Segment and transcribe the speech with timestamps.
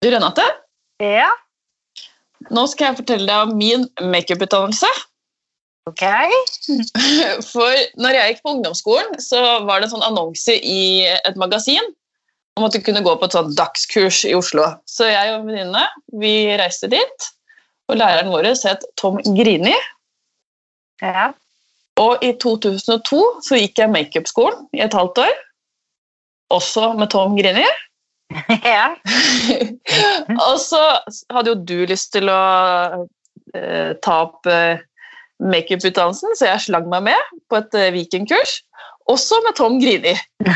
[0.00, 0.44] Du, Renate,
[1.00, 1.28] Ja,
[2.48, 4.88] nå skal jeg fortelle deg om min makeuputdannelse.
[5.90, 6.04] ok.
[7.52, 11.84] For når jeg gikk på ungdomsskolen, så var det en sånn annonse i et magasin
[12.58, 14.64] om at du kunne gå på et sånt dagskurs i Oslo.
[14.88, 15.84] Så jeg og venninnene
[16.20, 17.28] vi reiste dit,
[17.90, 19.76] og læreren vår het Tom Grini.
[21.04, 21.30] Ja.
[22.00, 25.38] Og i 2002 så gikk jeg makeupskolen i et halvt år,
[26.56, 27.68] også med Tom Grini.
[28.74, 28.94] ja.
[30.48, 30.80] og så
[31.32, 32.42] hadde jo du lyst til å
[33.56, 34.82] eh, ta opp eh,
[35.40, 37.20] makeuputdannelsen, så jeg slang meg med
[37.50, 38.60] på et eh, Viken-kurs.
[39.10, 40.12] Også med Tom Grini.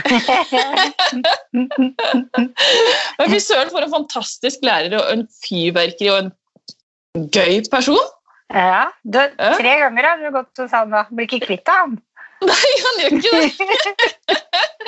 [3.19, 8.07] Men fy søren, for en fantastisk lærer og en fyrverkeri og en gøy person.
[8.55, 8.85] ja.
[9.03, 11.07] Du, tre ganger har du gått hos han da.
[11.11, 11.99] Blir ikke kvitt han.
[12.51, 14.39] Nei, han gjør ikke det.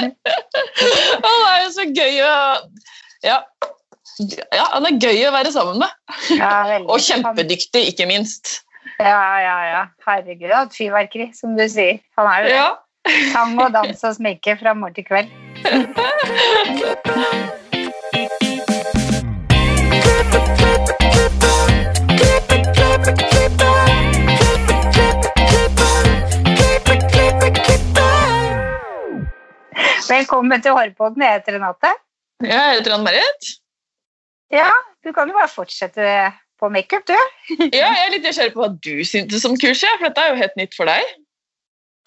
[1.26, 2.32] Han er jo så gøy å
[3.24, 3.40] ja.
[4.54, 5.90] ja, han er gøy å være sammen med.
[6.36, 6.78] Ja.
[6.92, 8.60] Og kjempedyktig, ikke minst.
[9.00, 9.82] Ja, ja, ja.
[10.06, 11.98] Herregud, et fyrverkeri, som du sier.
[12.20, 12.56] Han er jo det.
[12.60, 12.68] Ja.
[13.32, 15.30] Sang og dans og sminke fra morgen til kveld.
[30.06, 31.22] Velkommen til Hårpodden.
[31.24, 31.90] Jeg heter Renate.
[32.44, 33.48] Jeg heter Ann-Marit.
[34.54, 34.68] Ja,
[35.02, 36.06] du kan jo bare fortsette
[36.60, 37.16] på makeup, du.
[37.74, 40.40] Ja, jeg er litt nysgjerrig på hva du syntes om kurset, for dette er jo
[40.44, 41.10] helt nytt for deg.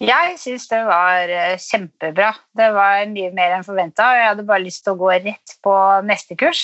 [0.00, 2.32] Jeg syns det var eh, kjempebra.
[2.56, 4.08] Det var mye mer enn forventa.
[4.16, 5.76] Jeg hadde bare lyst til å gå rett på
[6.08, 6.62] neste kurs.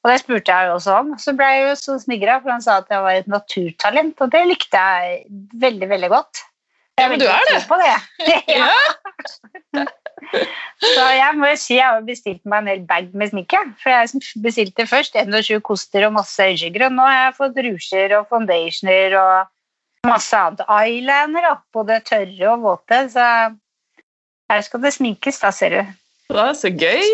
[0.00, 1.16] Og det spurte jeg jo også om.
[1.20, 4.32] Så ble jeg jo så smigra, for han sa at jeg var et naturtalent, og
[4.32, 5.26] det likte jeg
[5.60, 6.46] veldig, veldig godt.
[6.98, 7.60] Ja, men du er det.
[7.68, 7.94] På det.
[8.58, 8.72] ja.
[10.82, 13.60] Så jeg må jo si jeg har bestilt meg en hel bag med sminke.
[13.82, 18.16] For jeg bestilte først 21 koster og masse øyenskygger, og nå har jeg fått rusjer
[18.18, 20.66] og foundationer og masse annet.
[20.66, 23.00] Eyeliner, da, både tørre og våte.
[23.14, 23.24] Så
[24.52, 25.96] her skal det sminkes, da, ser du.
[26.28, 27.04] Det er så gøy.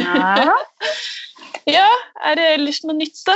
[0.00, 0.50] Ja.
[1.66, 1.88] Ja,
[2.22, 3.34] er det ellers noe nytt, da?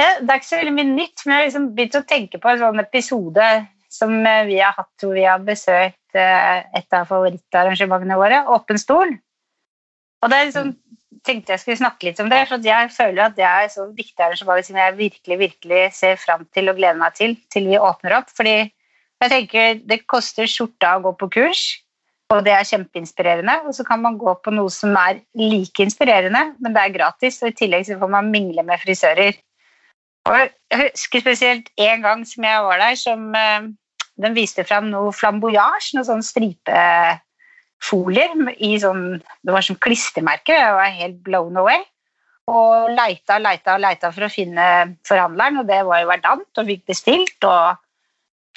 [0.00, 2.38] Det det er ikke så veldig mye nytt, men jeg har liksom begynt å tenke
[2.40, 3.48] på en sånn episode
[3.92, 8.80] som eh, vi har hatt hvor vi har besøkt eh, et av favorittarrangementene våre, Åpen
[8.80, 9.14] stol.
[10.22, 10.74] Og da liksom,
[11.26, 13.86] tenkte jeg skulle snakke litt om det, for jeg føler at det er et så
[13.90, 17.80] viktig arrangement som jeg virkelig virkelig ser fram til og gleder meg til til vi
[17.80, 18.32] åpner opp.
[18.34, 21.62] Fordi jeg tenker det koster skjorta å gå på kurs,
[22.32, 23.60] og det er kjempeinspirerende.
[23.68, 27.42] Og så kan man gå på noe som er like inspirerende, men det er gratis,
[27.42, 29.36] og i tillegg så får man mingle med frisører.
[30.30, 33.30] Og jeg husker spesielt en gang som jeg var der, som
[34.22, 40.56] den viste fram noe flamboyasje, noe sånn stripefolier i sånn Det var som klistremerker.
[40.56, 41.80] Jeg var helt blown away.
[42.50, 44.64] Og leita og leita leita for å finne
[45.06, 47.46] forhandleren, og det var jo verdant, og fikk bestilt.
[47.46, 47.78] og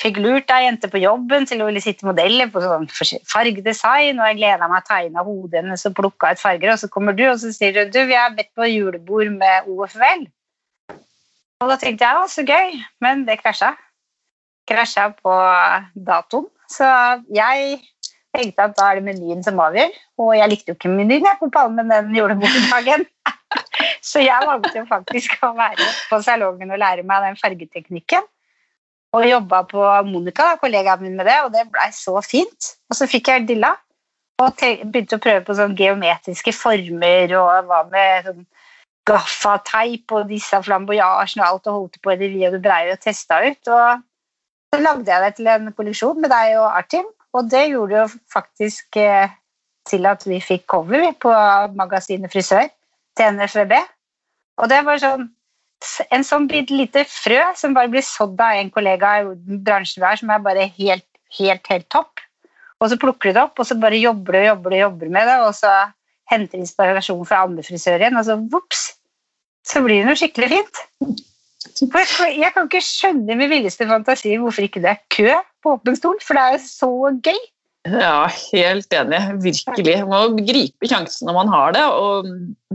[0.02, 2.90] Fikk lurt ei jente på jobben til å ville sitte modell på sånn
[3.32, 7.16] fargedesign, og jeg gleda meg tegne hodet hennes og plukka ut farger, og så kommer
[7.16, 10.26] du og så sier du, du, vi er bedt på julebord med OFVL.
[11.64, 13.72] Og da tenkte jeg å, så gøy, men det krasja.
[14.70, 15.34] Krasja på
[15.96, 16.48] datoen.
[16.72, 16.88] Så
[17.34, 17.80] jeg
[18.36, 21.40] tenkte at da er det menyen som avgjør, og jeg likte jo ikke menyen jeg
[21.40, 23.06] på Palmen den juleborddagen.
[24.10, 28.26] så jeg valgte jo faktisk å være på salongen og lære meg den fargeteknikken.
[29.16, 32.74] Og jobba på Monica, kollegaen min, med det, og det blei så fint.
[32.92, 33.72] Og så fikk jeg dilla
[34.44, 38.42] og begynte å prøve på sånn geometriske former og hva med sånn
[39.08, 42.96] gaffateip og disse flamboyasjene og alt og holdt på i det vide og det breie
[42.96, 43.72] og testa ut.
[43.72, 44.02] Og
[44.76, 48.06] så lagde jeg det til en kolleksjon med deg og Artim, og det gjorde jo
[48.34, 49.32] faktisk eh,
[49.88, 51.32] til at vi fikk cover på
[51.78, 52.68] magasinet Frisør
[53.16, 53.76] til NFVB.
[54.60, 55.30] Og det var sånn
[56.16, 60.08] en sånn bitte lite frø som bare blir sådd av en kollega i bransjen vi
[60.08, 62.24] har, som er bare helt, helt, helt topp.
[62.82, 65.30] Og så plukker du det opp, og så bare jobber du og jobber jobber med
[65.30, 65.72] det, og så
[66.32, 68.88] henter inspirasjon fra andre frisører igjen, og så vops,
[69.68, 70.82] så blir det noe skikkelig fint.
[71.66, 75.34] For jeg, for jeg kan ikke skjønne med villeste fantasi hvorfor ikke det er kø
[75.66, 76.92] på åpen stol, for det er jo så
[77.26, 77.42] gøy.
[77.86, 79.20] Ja, helt enig.
[79.44, 79.96] Virkelig.
[80.10, 82.30] Man må gripe sjansen når man har det, og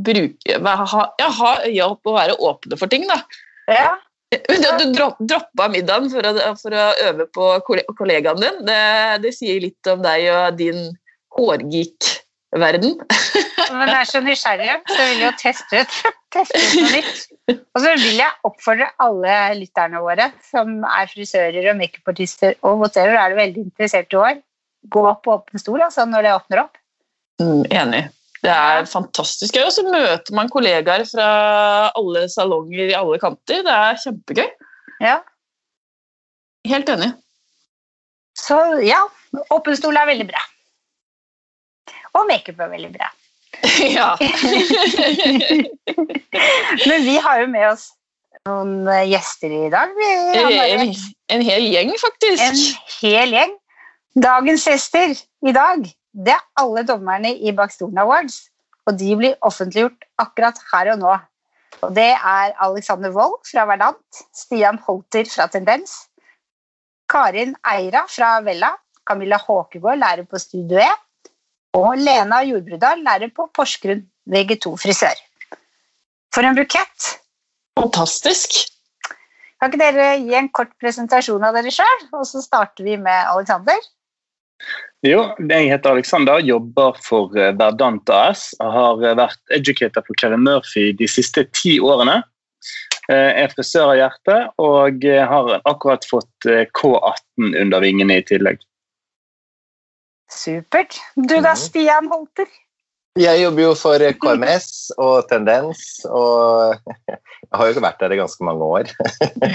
[0.07, 3.19] bruke ha, ja, ha øya opp og være åpne for ting, da.
[3.71, 3.91] Ja,
[4.31, 8.81] du dro- droppa middagen for å, for å øve på kolle- kollegaen din, det,
[9.27, 10.85] det sier litt om deg og din
[12.51, 12.99] hårgeek-verden.
[13.73, 15.99] men jeg er så nysgjerrig, så jeg vil jo teste ut,
[16.35, 17.25] teste ut noe nytt.
[17.51, 23.17] Og så vil jeg oppfordre alle lytterne våre som er frisører og makeupartister og whatever,
[23.17, 24.41] er du veldig interessert i år,
[24.91, 26.81] gå på åpen stol altså, når det åpner opp.
[27.41, 28.05] Mm, enig.
[28.41, 31.27] Det er fantastisk gøy, og så møter man kollegaer fra
[31.99, 33.61] alle salonger i alle kanter.
[33.67, 34.47] Det er kjempegøy.
[35.05, 35.19] Ja.
[36.69, 37.11] Helt enig.
[38.41, 39.03] Så ja,
[39.53, 40.41] åpen stol er veldig bra.
[42.21, 43.09] Og makeup er veldig bra.
[43.97, 44.11] ja.
[46.89, 47.91] Men vi har jo med oss
[48.49, 49.89] noen eh, gjester i dag.
[50.37, 50.95] En,
[51.35, 52.45] en, hel gjeng, faktisk.
[52.45, 52.57] En
[53.01, 53.57] hel gjeng.
[54.21, 58.43] Dagens gjester i dag, det er alle dommerne i Bakstolen Awards.
[58.89, 61.17] Og de blir offentliggjort akkurat her og nå.
[61.87, 65.93] Og det er Alexander Wold fra Verdant, Stian Holter fra Tendens,
[67.11, 68.75] Karin Eira fra Vella,
[69.07, 70.91] Camilla Håkegård, lærer på Studio E,
[71.77, 75.17] og Lena Jordbrudal, lærer på Porsgrunn VG2 frisør.
[76.35, 77.15] For en bukett!
[77.79, 78.57] Fantastisk.
[79.61, 83.29] Kan ikke dere gi en kort presentasjon av dere sjøl, og så starter vi med
[83.33, 83.79] Alexander?
[85.07, 90.45] Jo, jeg heter Alexander, jobber for eh, Verdant AS har eh, vært educator for Kevin
[90.45, 92.19] Murphy de siste ti årene.
[93.09, 98.27] Eh, Jeg er frisør av hjerte og har akkurat fått eh, K18 under vingene i
[98.29, 98.61] tillegg.
[100.31, 100.99] Supert.
[101.17, 101.57] Du da, Mhm.
[101.57, 102.47] Stian Holter?
[103.19, 106.77] Jeg jobber jo for KMS og Tendens, og
[107.11, 108.93] jeg har jo vært der i ganske mange år.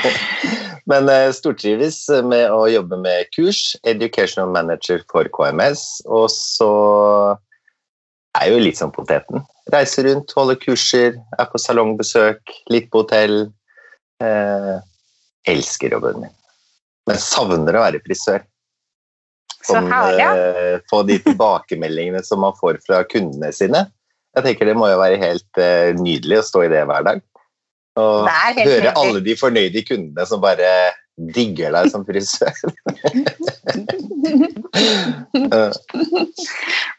[0.91, 6.69] Men eh, stortrives med å jobbe med kurs, Educational Manager for KMS, og så
[8.35, 9.41] er jeg jo litt som poteten.
[9.71, 13.47] Reiser rundt, holder kurser, er på salongbesøk, litt på hotell.
[14.21, 14.75] Eh,
[15.47, 16.35] elsker jobben min.
[17.07, 18.43] Men savner å være frisør.
[19.65, 20.21] Så herlig.
[20.21, 20.31] ja.
[20.37, 23.85] eh, få de tilbakemeldingene som man får fra kundene sine.
[24.35, 27.23] Jeg tenker Det må jo være helt eh, nydelig å stå i det hver dag.
[27.95, 28.93] Og høre nydelig.
[28.99, 30.69] alle de fornøyde kundene som bare
[31.15, 32.51] digger deg som frisør.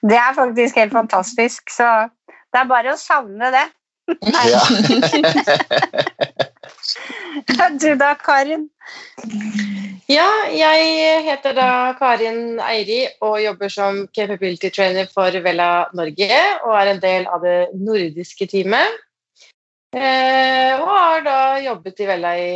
[0.07, 2.09] Det er faktisk helt fantastisk, så
[2.55, 3.67] det er bare å savne det.
[4.53, 4.63] ja.
[7.81, 8.69] Du da, Karin?
[10.07, 11.69] Ja, jeg heter da
[11.99, 16.29] Karin Eiri og jobber som capability trainer for Vella Norge
[16.61, 19.01] og er en del av det nordiske teamet.
[19.97, 22.53] Eh, og har da jobbet i Vella i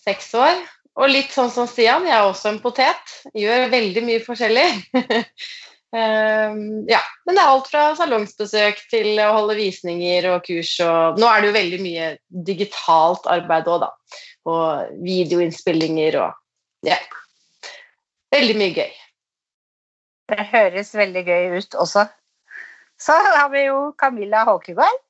[0.00, 0.62] seks år.
[0.96, 3.12] Og litt sånn som Stian, jeg er også en potet.
[3.36, 4.64] Gjør veldig mye forskjellig.
[5.98, 6.56] eh,
[6.88, 10.72] ja, men det er alt fra salongsbesøk til å holde visninger og kurs.
[10.80, 12.08] Og nå er det jo veldig mye
[12.48, 13.92] digitalt arbeid òg, da.
[14.48, 16.40] Og videoinnspillinger og
[16.84, 16.98] ja.
[18.34, 18.92] Veldig mye gøy.
[20.32, 22.06] Det høres veldig gøy ut også.
[23.00, 25.00] Så har vi jo Camilla Håkegård.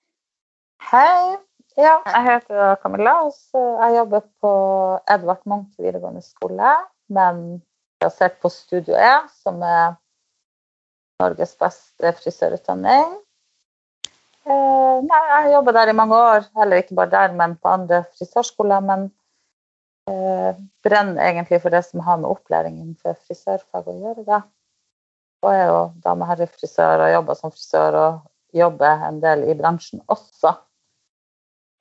[0.90, 1.36] Hei.
[1.76, 3.14] Ja, jeg heter Camilla.
[3.30, 4.52] så Jeg jobber på
[5.10, 6.74] Edvard Munch videregående skole,
[7.08, 7.62] men
[8.00, 9.12] basert på Studio E,
[9.42, 9.96] som er
[11.22, 13.16] Norges beste frisørutdanning.
[14.44, 17.68] Eh, nei, jeg har jobbet der i mange år, heller ikke bare der, men på
[17.68, 18.80] andre frisørskoler.
[18.84, 19.08] Men
[20.84, 24.24] brenner egentlig for det som har med opplæring innenfor frisørfag å gjøre.
[24.28, 24.40] Da.
[25.44, 28.20] Og jeg er jo dame-herre-frisør og jobber som frisør og
[28.56, 30.54] jobber en del i bransjen også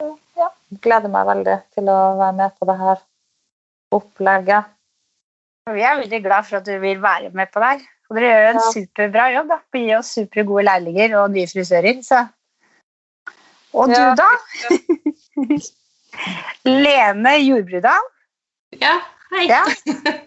[0.01, 0.07] Så
[0.39, 0.47] ja,
[0.83, 3.03] gleder meg veldig til å være med på det her
[3.93, 4.71] opplegget.
[5.71, 7.83] Vi er veldig glad for at du vil være med på det her.
[8.09, 8.71] Og dere gjør en Ja.
[8.73, 12.01] superbra jobb da, gi oss supergode lærlinger og nye frisører.
[12.03, 12.19] Så.
[13.73, 14.15] Og du, Ja.
[14.15, 14.29] da?
[16.65, 18.03] Lene Jordbrudal.
[18.81, 18.93] Ja,
[19.33, 19.45] hei.
[19.49, 19.61] Ja.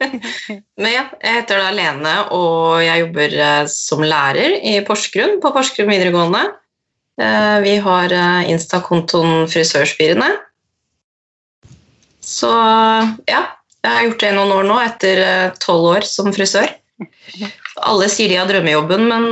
[0.80, 5.52] Men ja, jeg heter da Lene, og jeg jobber eh, som lærer i Porsgrunn, på
[5.54, 6.44] Porsgrunn videregående.
[7.20, 10.30] Eh, Vi har eh, Insta-kontoen Frisørspirene.
[12.26, 12.50] Så
[13.30, 13.44] ja,
[13.86, 15.20] jeg har gjort det i noen år nå, etter
[15.62, 16.72] tolv år som frisør.
[17.86, 19.26] Alle sier de har drømmejobben, men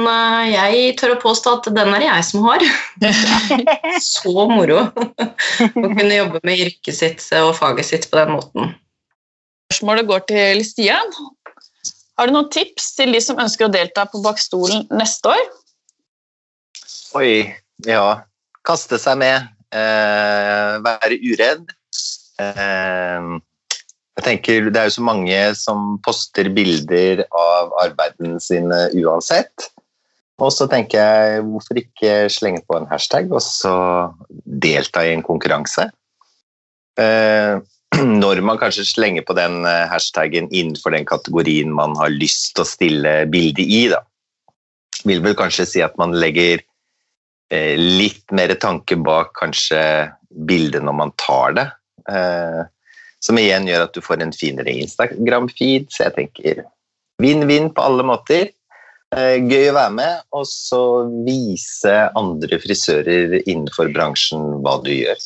[0.52, 2.62] jeg tør å påstå at den er det jeg som har.
[4.04, 8.74] Så moro å kunne jobbe med yrket sitt og faget sitt på den måten.
[9.74, 11.08] Spørsmålet går til Stian.
[12.14, 15.40] Har du noen tips til de som ønsker å delta på Bakstolen neste år?
[17.18, 17.32] Oi,
[17.82, 18.04] ja.
[18.62, 19.48] Kaste seg med.
[19.74, 21.74] Eh, være uredd.
[22.38, 23.26] Eh,
[24.14, 29.72] jeg tenker Det er jo så mange som poster bilder av arbeidene sine uansett.
[30.38, 33.74] Og så tenker jeg, hvorfor ikke slenge på en hashtag og så
[34.46, 35.90] delta i en konkurranse?
[36.94, 37.58] Eh,
[38.22, 42.64] når man kanskje slenger på den hashtagen hashtaggen innenfor den kategorien man har lyst til
[42.64, 44.00] å stille bilde i, da,
[45.04, 46.62] vil vel kanskje si at man legger
[47.52, 49.80] eh, litt mer tanke bak kanskje
[50.48, 51.66] bildet når man tar det.
[52.10, 52.62] Eh,
[53.24, 55.88] som igjen gjør at du får en finere Instagram-feed.
[55.92, 56.64] Så jeg tenker
[57.22, 58.50] vinn-vinn på alle måter.
[59.14, 60.82] Eh, Gøy å være med, og så
[61.26, 65.20] vise andre frisører innenfor bransjen hva du gjør,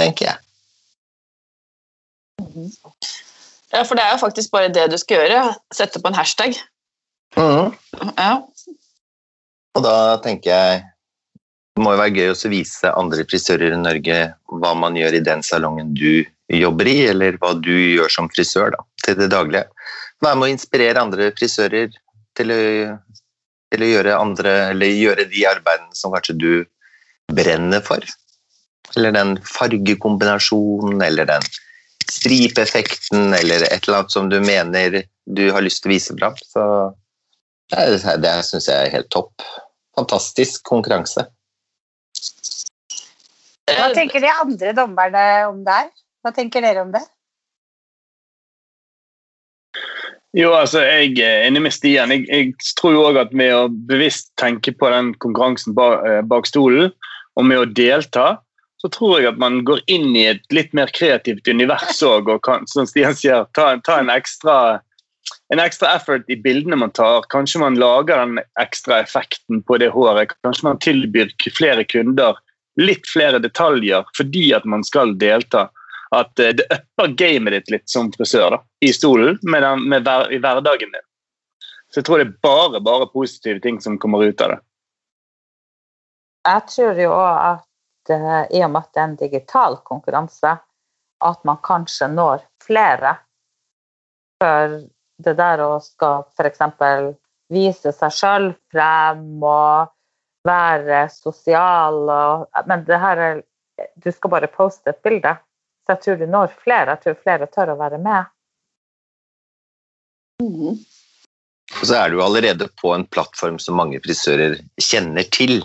[0.00, 0.45] tenker jeg.
[3.72, 5.40] Ja, for det er jo faktisk bare det du skal gjøre.
[5.74, 6.58] Sette på en hashtag.
[7.36, 7.72] Mm.
[8.16, 8.32] Ja.
[9.76, 10.84] Og da tenker jeg
[11.76, 15.24] det må jo være gøy å vise andre frisører i Norge hva man gjør i
[15.24, 19.66] den salongen du jobber i, eller hva du gjør som frisør da, til det daglige.
[20.24, 21.92] Være med å inspirere andre frisører
[22.38, 22.58] til å,
[23.74, 26.50] til å gjøre, andre, eller gjøre de arbeidene som kanskje du
[27.36, 28.00] brenner for.
[28.96, 31.44] Eller den fargekombinasjonen, eller den
[32.12, 36.36] stripeeffekten, eller et eller annet som du mener du har lyst til å vise fram.
[36.46, 36.66] Så
[37.72, 39.42] det, det syns jeg er helt topp.
[39.96, 41.26] Fantastisk konkurranse.
[43.66, 45.92] Hva tenker de andre dommerne om det her?
[46.22, 47.02] Hva tenker dere om det?
[50.36, 52.12] Jo, altså, Jeg er enig med Stian.
[52.12, 56.48] Jeg, jeg tror jo også at med å bevisst tenke på den konkurransen bak, bak
[56.48, 56.92] stolen,
[57.36, 58.26] og med å delta,
[58.86, 62.44] så tror jeg at man går inn i et litt mer kreativt univers òg, og
[62.46, 64.78] kan, som Stian sier, ta, ta en, ekstra,
[65.50, 67.26] en ekstra effort i bildene man tar.
[67.32, 70.36] Kanskje man lager den ekstra effekten på det håret.
[70.46, 72.38] Kanskje man tilbyr flere kunder
[72.78, 75.66] litt flere detaljer fordi at man skal delta.
[76.14, 80.06] At eh, det upper gamet ditt litt som frisør da, i stolen med, den, med
[80.06, 81.06] hver, i hverdagen din.
[81.90, 84.60] Så jeg tror det er bare, bare positive ting som kommer ut av det.
[86.46, 87.65] Jeg tror jo at
[88.10, 90.56] i og med at det er en digital konkurranse,
[91.24, 93.16] at man kanskje når flere.
[94.40, 94.78] For
[95.24, 96.62] det der å skal f.eks.
[97.52, 99.92] vise seg sjøl frem og
[100.46, 103.42] være sosial og Men det her er
[104.00, 105.34] Du skal bare poste et bilde.
[105.84, 106.94] Så jeg tror du når flere.
[106.94, 108.30] Jeg tror flere tør å være med.
[110.40, 110.78] Mm.
[111.84, 115.60] Så er du allerede på en plattform som mange frisører kjenner til.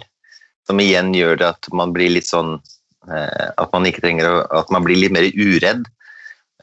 [0.72, 2.56] Som igjen gjør det at man blir litt sånn
[3.12, 5.84] eh, At man ikke trenger At man blir litt mer uredd.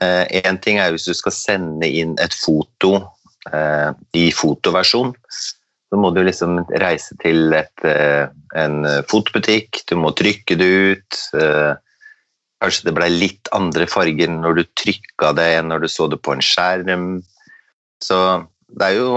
[0.00, 2.94] Én eh, ting er hvis du skal sende inn et foto
[3.52, 5.12] eh, i fotoversjon.
[5.88, 7.84] Så må du liksom reise til et,
[8.60, 8.74] en
[9.08, 11.20] fotobutikk, du må trykke det ut.
[12.60, 16.20] Kanskje det ble litt andre farger når du trykka det enn når du så det
[16.20, 17.08] på en skjerm.
[18.04, 18.18] Så
[18.68, 19.16] det er jo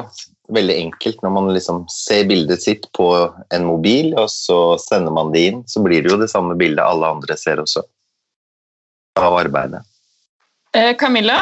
[0.55, 3.08] veldig enkelt når man liksom ser bildet sitt på
[3.55, 6.84] en mobil, og så sender man det inn, så blir det jo det samme bildet
[6.86, 7.84] alle andre ser også
[9.20, 9.84] av arbeidet.
[10.75, 11.41] Eh, Camilla,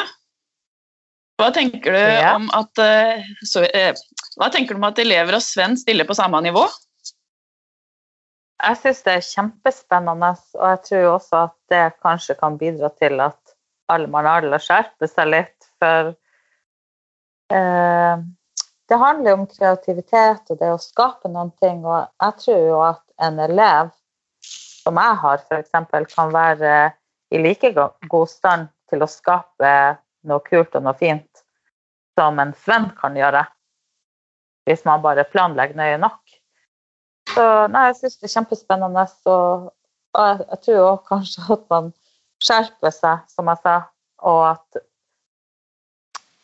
[1.40, 2.36] hva tenker du Ja.
[2.36, 3.94] om at eh, så, eh,
[4.40, 6.64] Hva tenker du om at elever og Sven stiller på samme nivå?
[8.60, 12.90] Jeg syns det er kjempespennende, og jeg tror jo også at det kanskje kan bidra
[13.00, 13.56] til at
[13.90, 15.68] alle mann alle skjerper seg litt.
[15.80, 16.12] For
[17.52, 18.24] eh,
[18.90, 21.84] det handler om kreativitet og det å skape noen ting.
[21.86, 23.92] Og jeg tror jo at en elev
[24.42, 26.74] som jeg har, f.eks., kan være
[27.30, 29.74] i like god stand til å skape
[30.26, 31.44] noe kult og noe fint
[32.18, 33.46] som en Sven kan gjøre.
[34.68, 36.20] Hvis man bare planlegger nøye nok.
[37.30, 39.06] Så nei, jeg syns det er kjempespennende.
[39.30, 39.70] Og,
[40.18, 41.94] jeg, jeg tror òg kanskje at man
[42.42, 43.78] skjerper seg, som jeg sa.
[44.26, 44.82] Og at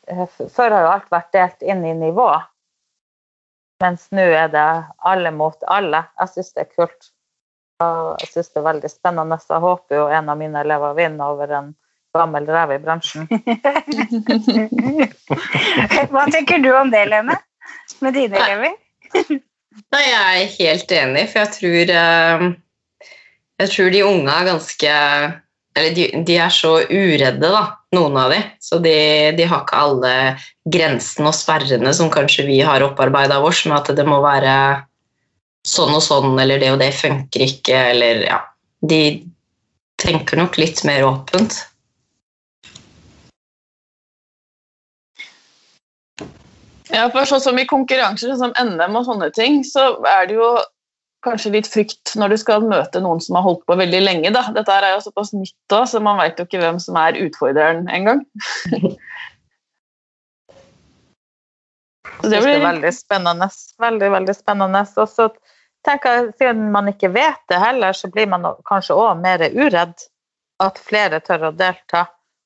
[0.07, 2.27] Før har jo alt vært delt inn i nivå.
[3.83, 4.67] Mens nå er det
[5.03, 6.05] alle mot alle.
[6.21, 7.09] Jeg syns det er kult.
[7.83, 9.38] Jeg syns det er veldig spennende.
[9.50, 11.74] Jeg håper jo en av mine elever vinner over en
[12.15, 13.27] gammel rev i bransjen.
[16.13, 17.35] Hva tenker du om det, Lene?
[18.00, 18.71] Med dine elever?
[19.91, 22.39] Nei, jeg er helt enig, for jeg tror eh,
[23.59, 24.91] Jeg tror de unge er ganske
[25.75, 27.63] Eller de, de er så uredde, da,
[27.95, 28.41] noen av de.
[28.61, 28.95] Så de,
[29.37, 30.15] de har ikke alle
[30.71, 34.55] grensene og sperrene som kanskje vi har opparbeida oss, med at det må være
[35.65, 38.41] sånn og sånn, eller det og det funker ikke, eller ja.
[38.85, 39.01] De
[40.01, 41.63] tenker nok litt mer åpent.
[46.93, 50.49] Ja, for sånn som I konkurranser som NM og sånne ting, så er det jo
[51.25, 54.32] kanskje litt frykt når du skal møte noen som har holdt på veldig lenge.
[54.36, 54.46] Da.
[54.55, 57.89] Dette er jo såpass nytt òg, så man veit jo ikke hvem som er utfordreren
[57.91, 58.24] engang.
[62.25, 63.50] Det blir veldig spennende.
[63.82, 64.82] Veldig, veldig spennende.
[64.98, 65.27] Og så
[65.86, 69.98] tenker jeg, siden man ikke vet det heller, så blir man kanskje òg mer uredd.
[70.63, 72.05] At flere tør å delta.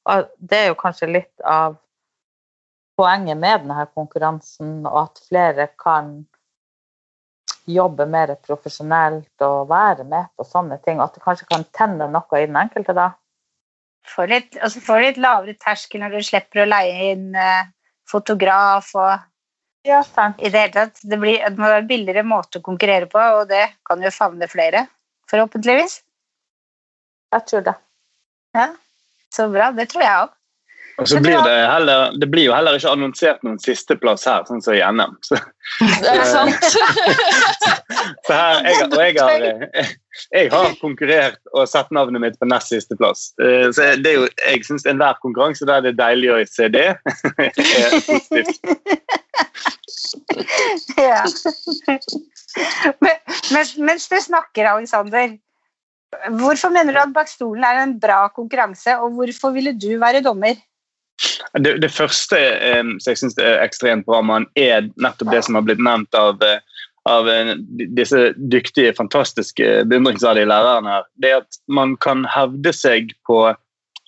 [0.09, 1.77] Og det er jo kanskje litt av
[2.99, 6.25] poenget med denne konkurransen, og at flere kan
[7.69, 10.99] jobbe mer profesjonelt og være med på sånne ting.
[10.99, 13.09] Og at det kanskje kan tenne noe i den enkelte da.
[14.09, 17.67] Få litt, altså får litt lavere terskel når du slipper å leie inn eh,
[18.09, 19.27] fotograf og
[19.87, 20.39] Ja, sant.
[20.41, 21.03] i det hele tatt.
[21.03, 24.11] Det, blir, det må være en billigere måte å konkurrere på, og det kan jo
[24.11, 24.87] favne flere,
[25.31, 26.01] forhåpentligvis.
[27.35, 27.77] Jeg tror det.
[29.29, 29.69] Så bra.
[29.77, 30.35] Det tror jeg òg.
[30.99, 34.61] Og så blir det, heller, det blir jo heller ikke annonsert noen sisteplass her, sånn
[34.63, 35.15] som i NM.
[35.25, 35.39] Så,
[35.79, 36.67] Det er sant.
[38.27, 39.45] så her, jeg, og jeg har,
[40.35, 43.29] jeg har konkurrert og sett navnet mitt på nest sisteplass.
[43.41, 46.71] Eh, Så det er jo, jeg syns enhver konkurranse der det er deilig å se
[46.73, 46.87] det,
[47.45, 48.59] er positivt.
[50.97, 51.21] Ja.
[53.03, 53.19] Men,
[53.53, 55.35] mens, mens du snakker, Alexander,
[56.39, 60.23] hvorfor mener du at Bak stolen er en bra konkurranse, og hvorfor ville du være
[60.25, 60.57] dommer?
[61.59, 65.57] Det, det første eh, som jeg syns er ekstremt bra med er nettopp det som
[65.57, 66.61] har blitt nevnt av, eh,
[67.09, 67.55] av eh,
[67.97, 71.07] disse dyktige, fantastiske, beundringsverdige lærerne her.
[71.23, 73.41] Det at man kan hevde seg på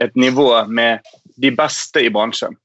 [0.02, 1.04] et nivå med
[1.42, 2.58] de beste i bransjen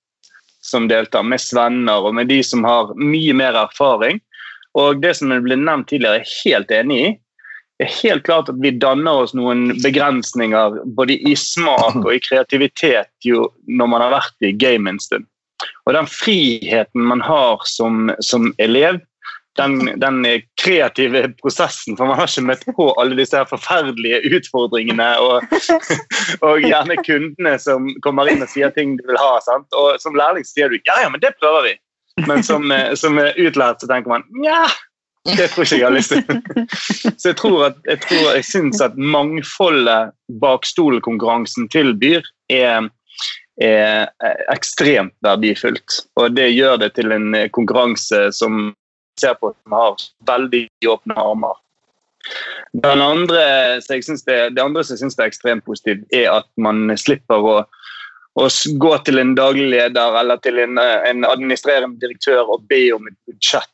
[0.66, 4.18] som deltar, med svenner og med de som har mye mer erfaring.
[4.76, 7.12] Og det som ble nevnt tidligere, er helt enig i.
[7.76, 12.22] Det er helt klart at vi danner oss noen begrensninger både i smak og i
[12.24, 15.26] kreativitet jo når man har vært i game en stund.
[15.84, 19.00] Og den friheten man har som, som elev,
[19.56, 20.24] den, den
[20.60, 25.46] kreative prosessen, for man har ikke møtt på alle disse her forferdelige utfordringene og,
[26.46, 29.36] og gjerne kundene som kommer inn og sier ting du vil ha.
[29.44, 29.68] Sant?
[29.76, 31.74] Og som lærling sier du ja, ja, men det prøver vi.
[32.28, 34.64] Men som, som utlært så tenker man ja,
[35.34, 36.24] det tror ikke jeg har lyst til.
[37.20, 42.88] Så jeg tror at, jeg, tror, jeg syns at mangfoldet bakstolkonkurransen tilbyr, er,
[43.62, 44.10] er
[44.52, 46.00] ekstremt verdifullt.
[46.20, 48.74] Og det gjør det til en konkurranse som
[49.20, 51.56] ser på som har veldig åpne armer.
[52.72, 53.42] Den andre,
[53.78, 57.56] det, det andre som jeg syns er ekstremt positivt, er at man slipper å,
[58.36, 58.48] å
[58.82, 63.16] gå til en daglig leder eller til en, en administrerende direktør og be om et
[63.30, 63.70] budsjett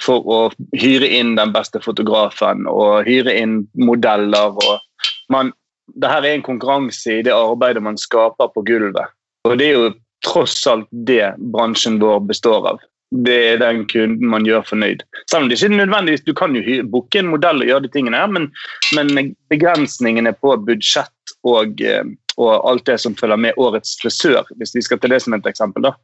[0.00, 0.40] for å
[0.80, 4.56] hyre inn den beste fotografen og hyre inn modeller.
[4.56, 5.52] og man,
[5.94, 9.12] det her er en konkurranse i det arbeidet man skaper på gulvet.
[9.48, 9.90] Og det er jo
[10.26, 12.80] tross alt det bransjen vår består av.
[13.10, 15.00] Det er den kunden man gjør fornøyd.
[15.30, 17.90] Selv om det ikke er nødvendigvis, Du kan jo booke en modell og gjøre de
[17.90, 18.50] tingene her, men,
[18.94, 22.04] men begrensningene på budsjett og, eh,
[22.36, 25.46] og alt det som følger med årets frisør, hvis vi skal til det som et
[25.46, 25.94] eksempel, da,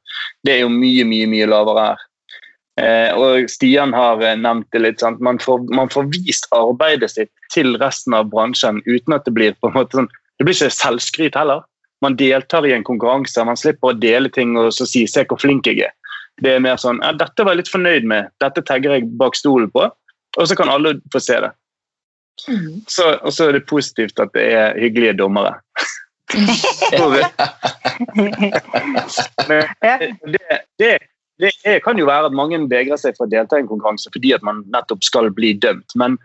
[0.45, 2.06] det er jo mye, mye, mye lavere her.
[2.81, 5.01] Eh, og Stian har eh, nevnt det litt.
[5.01, 5.21] Sant?
[5.25, 9.57] Man, får, man får vist arbeidet sitt til resten av bransjen uten at det blir
[9.61, 11.65] på en måte sånn, det blir ikke selvskryt heller.
[12.05, 15.41] Man deltar i en konkurranse, man slipper å dele ting og så si 'se hvor
[15.41, 15.95] flink jeg er'.
[16.45, 19.35] Det er mer sånn ja, 'dette var jeg litt fornøyd med, dette tagger jeg bak
[19.35, 19.89] stolen på',
[20.37, 21.53] og så kan alle få se det.
[22.87, 25.57] Så, og så er det positivt at det er hyggelige dommere.
[29.87, 29.97] Ja.
[30.03, 30.41] det,
[30.79, 30.99] det,
[31.43, 34.13] det er, kan jo være at mange vegrer seg for å delta i en konkurranse
[34.15, 35.93] fordi at man nettopp skal bli dømt.
[36.01, 36.17] Men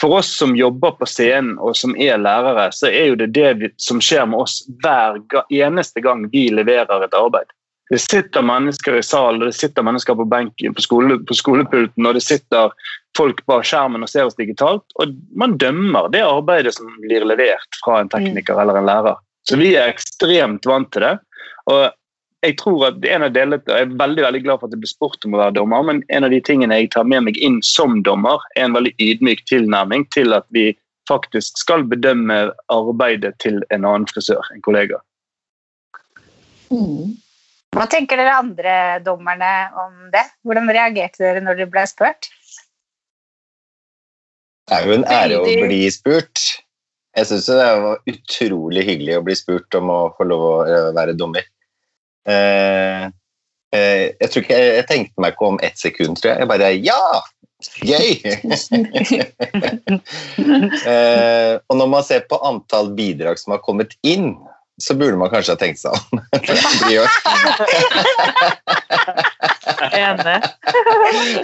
[0.00, 3.72] for oss som jobber på scenen og som er lærere, så er jo det det
[3.82, 5.18] som skjer med oss hver
[5.50, 7.50] eneste gang vi leverer et arbeid.
[7.88, 12.18] Det sitter mennesker i salen, det sitter mennesker på benken på, skole, på skolepulten, og
[12.18, 12.74] det sitter
[13.16, 14.84] folk bak skjermen og ser oss digitalt.
[15.00, 19.16] Og man dømmer det arbeidet som blir levert fra en tekniker eller en lærer.
[19.48, 21.14] Så vi er ekstremt vant til det.
[21.72, 21.88] Og
[22.46, 24.80] jeg tror at en av delet, og jeg er veldig veldig glad for at det
[24.82, 27.40] blir spurt om å være dommer, men en av de tingene jeg tar med meg
[27.42, 30.70] inn som dommer, er en veldig ydmyk tilnærming til at vi
[31.10, 35.00] faktisk skal bedømme arbeidet til en annen frisør, en kollega.
[36.70, 37.16] Mm.
[37.74, 38.74] Hva tenker dere andre
[39.04, 40.24] dommerne om det?
[40.46, 42.30] Hvordan reagerte dere når dere ble spurt?
[44.68, 46.44] Det er jo en ære å bli spurt.
[47.16, 50.90] Jeg syns det var utrolig hyggelig å bli spurt om å få lov å eh,
[50.96, 51.46] være dommer.
[52.28, 53.04] Eh,
[53.76, 56.38] eh, jeg tror ikke jeg, tenkte meg ikke om ett sekund, tror jeg.
[56.42, 57.02] Jeg bare ja!
[57.82, 58.10] Gøy!
[60.86, 64.36] eh, og når man ser på antall bidrag som har kommet inn,
[64.78, 66.20] så burde man kanskje ha tenkt seg om.
[69.98, 70.38] Enig.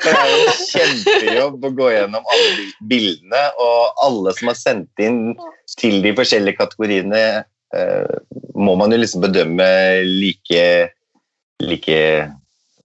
[0.05, 5.35] Det er jo kjempejobb å gå gjennom alle bildene, og alle som har sendt inn
[5.81, 7.43] til de forskjellige kategoriene,
[8.55, 9.67] må man jo liksom bedømme
[10.07, 10.65] like,
[11.63, 11.99] like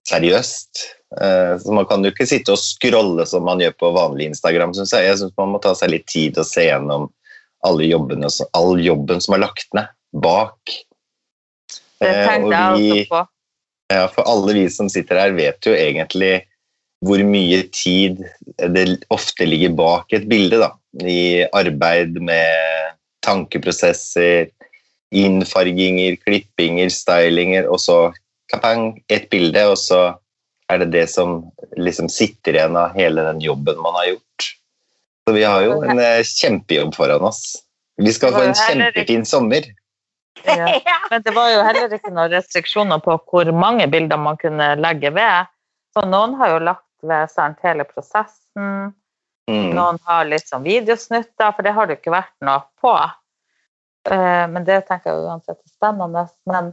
[0.08, 0.84] seriøst.
[1.20, 4.74] Eh, så man kan jo ikke sitte og scrolle som man gjør på vanlig Instagram,
[4.76, 5.08] synes jeg.
[5.08, 7.08] Jeg synes man må ta seg litt tid og se gjennom
[7.66, 9.90] alle jobbene, all jobben som er lagt ned
[10.22, 10.76] bak.
[12.00, 13.24] Det Eh, tenkte jeg også på.
[13.92, 16.46] ja, for alle vi som sitter her, vet jo egentlig
[17.04, 18.22] hvor mye tid
[18.56, 20.60] det ofte ligger bak et bilde.
[20.62, 20.72] Da.
[21.04, 24.48] I arbeid med tankeprosesser,
[25.10, 27.98] innfarginger, klippinger, stylinger, og så
[28.50, 30.00] kapang, et bilde, og så
[30.70, 31.42] er det det som
[31.78, 34.50] liksom sitter igjen av hele den jobben man har gjort.
[35.26, 37.42] Så vi har jo en eh, kjempejobb foran oss.
[38.00, 39.66] Vi skal få en kjempefin sommer.
[40.46, 40.78] Ja.
[41.10, 45.12] Men det var jo heller ikke noen restriksjoner på hvor mange bilder man kunne legge
[45.14, 45.50] ved.
[45.94, 48.92] Så noen har jo lagt ved sant, hele prosessen.
[49.50, 49.72] Mm.
[49.74, 52.94] Noen har litt sånn videosnutter, for det har det ikke vært noe på.
[54.08, 56.28] Eh, Men det tenker jeg uansett er spennende.
[56.46, 56.72] Men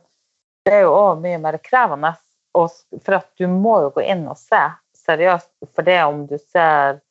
[0.66, 2.14] det er jo òg mye mer krevende.
[2.58, 4.62] For at du må jo gå inn og se
[5.06, 5.52] seriøst.
[5.76, 7.02] For det om du ser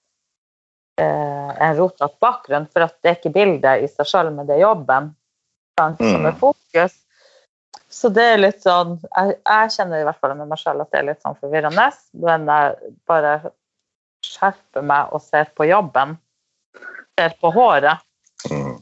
[0.99, 4.57] eh, en rotete bakgrunn, for at det er ikke bildet i seg sjøl, men det
[4.57, 5.13] er jobben
[5.79, 6.27] som Mm.
[6.27, 6.95] er fokus.
[7.89, 10.91] Så det er litt sånn Jeg, jeg kjenner i hvert fall med meg sjøl at
[10.91, 13.53] det er litt sånn forvirrende, men jeg bare
[14.25, 16.17] skjerper meg og ser på jobben.
[17.19, 18.01] Ser på håret.
[18.51, 18.76] Mm.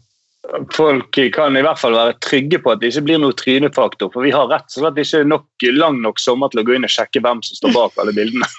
[0.75, 4.21] Folk kan i hvert fall være trygge på at det ikke blir noe trynefaktor, for
[4.27, 6.93] vi har rett og slett ikke nok, lang nok sommer til å gå inn og
[6.93, 8.49] sjekke hvem som står bak alle bildene.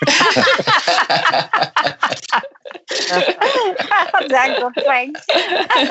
[4.30, 5.12] det er et godt poeng.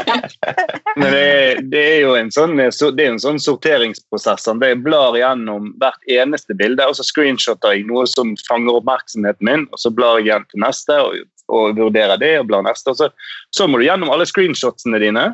[1.01, 1.29] Men det,
[1.73, 4.47] det er jo en sånn, det er en sånn sorteringsprosess.
[4.47, 4.65] sant?
[4.65, 9.63] Jeg blar gjennom hvert eneste bilde, og så screenshotter jeg noe som fanger oppmerksomheten min,
[9.71, 11.11] og så blar jeg igjen til neste og,
[11.55, 12.89] og vurderer det og blar neste.
[12.99, 13.07] så,
[13.55, 15.25] så må du gjennom alle screenshotsene dine.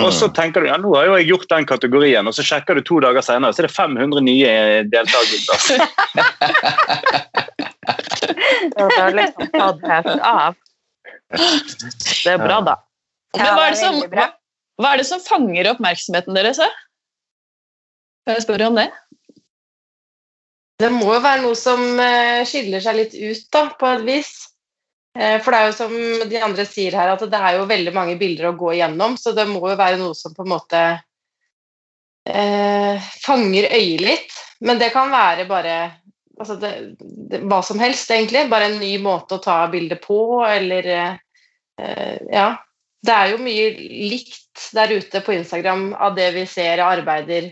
[0.00, 2.78] Og så tenker du ja, nå har jo jeg gjort den kategorien, og så sjekker
[2.78, 4.52] du to dager senere, så er det 500 nye
[4.92, 5.84] deltakelser.
[8.70, 10.56] Det har liksom tatt helt av.
[11.30, 12.76] Det er bra, da.
[13.36, 14.26] Men hva er, det som, hva,
[14.80, 16.60] hva er det som fanger oppmerksomheten deres?
[18.26, 18.88] Kan jeg spørre om det?
[20.80, 24.32] Det må jo være noe som eh, skiller seg litt ut, da, på et vis.
[25.18, 25.94] Eh, For det er jo som
[26.30, 29.34] de andre sier her, at det er jo veldig mange bilder å gå igjennom, så
[29.36, 30.82] det må jo være noe som på en måte
[32.30, 34.38] eh, fanger øyet litt.
[34.60, 35.76] Men det kan være bare
[36.40, 38.48] altså det, det, hva som helst, egentlig.
[38.52, 41.14] Bare en ny måte å ta bildet på, eller eh,
[42.32, 42.50] Ja.
[43.00, 47.46] Det er jo mye likt der ute på Instagram av det vi ser av arbeider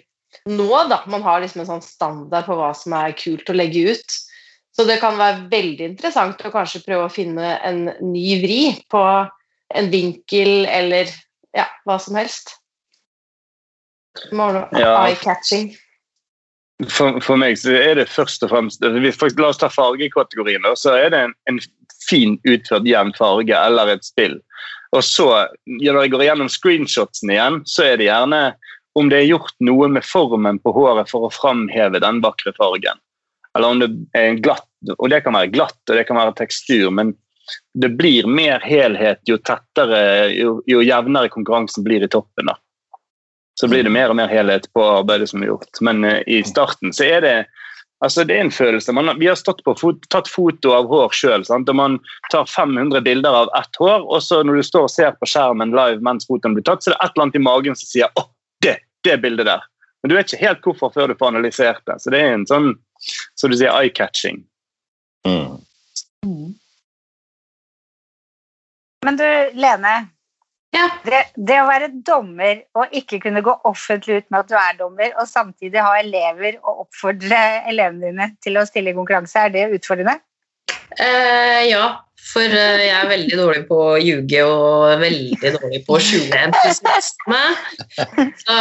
[0.44, 0.98] nå, da.
[1.08, 4.18] Man har liksom en sånn standard på hva som er kult å legge ut.
[4.78, 8.60] Så det kan være veldig interessant å kanskje prøve å finne en ny vri
[8.92, 9.02] på
[9.74, 11.10] en vinkel eller
[11.56, 12.54] ja, hva som helst.
[14.30, 14.92] Ja.
[15.02, 15.72] Eye-catching.
[16.86, 19.12] For, for meg så er det først og fremst vi-
[19.42, 20.62] La oss ta fargekategorien.
[20.78, 21.58] Så er det en, en
[22.06, 24.38] fin utført jevn farge eller et spill.
[24.94, 28.42] Og så, når jeg går gjennom screenshotsene igjen, så er det gjerne
[28.94, 33.02] om det er gjort noe med formen på håret for å framheve den vakre fargen.
[33.58, 36.36] Eller om det er en glatt, og det kan være glatt og det kan være
[36.38, 37.16] tekstur, men
[37.74, 42.52] det blir mer helhet jo tettere, jo, jo jevnere konkurransen blir i toppen.
[42.52, 42.54] da.
[43.60, 45.80] Så blir det mer og mer helhet på arbeidet som er gjort.
[45.82, 47.36] Men uh, i starten så er det
[48.04, 48.92] altså det er en følelse.
[48.94, 51.46] Man, vi har stått på fot, tatt foto av hår sjøl.
[51.50, 51.96] Og man
[52.30, 55.74] tar 500 bilder av ett hår, og så når du står og ser på skjermen
[55.74, 58.12] live mens fotoen blir tatt, så er det et eller annet i magen som sier
[58.14, 58.28] 'Å,
[58.62, 59.66] det, det bildet der'.
[60.02, 61.98] Men du vet ikke helt hvorfor før du får analysert det.
[61.98, 62.76] Så det er en sånn
[63.38, 64.42] så du sier eye-catching.
[65.28, 65.58] Mm.
[69.06, 69.96] Men du, Lene.
[70.74, 70.84] Ja.
[71.04, 74.74] Det, det å være dommer og ikke kunne gå offentlig ut med at du er
[74.80, 77.38] dommer, og samtidig ha elever og oppfordre
[77.70, 80.18] elevene dine til å stille i konkurranse, er det utfordrende?
[80.96, 81.84] Eh, ja,
[82.28, 86.40] for eh, jeg er veldig dårlig på å ljuge og veldig dårlig på å skjule
[86.48, 87.42] entusiasme.
[88.42, 88.56] Så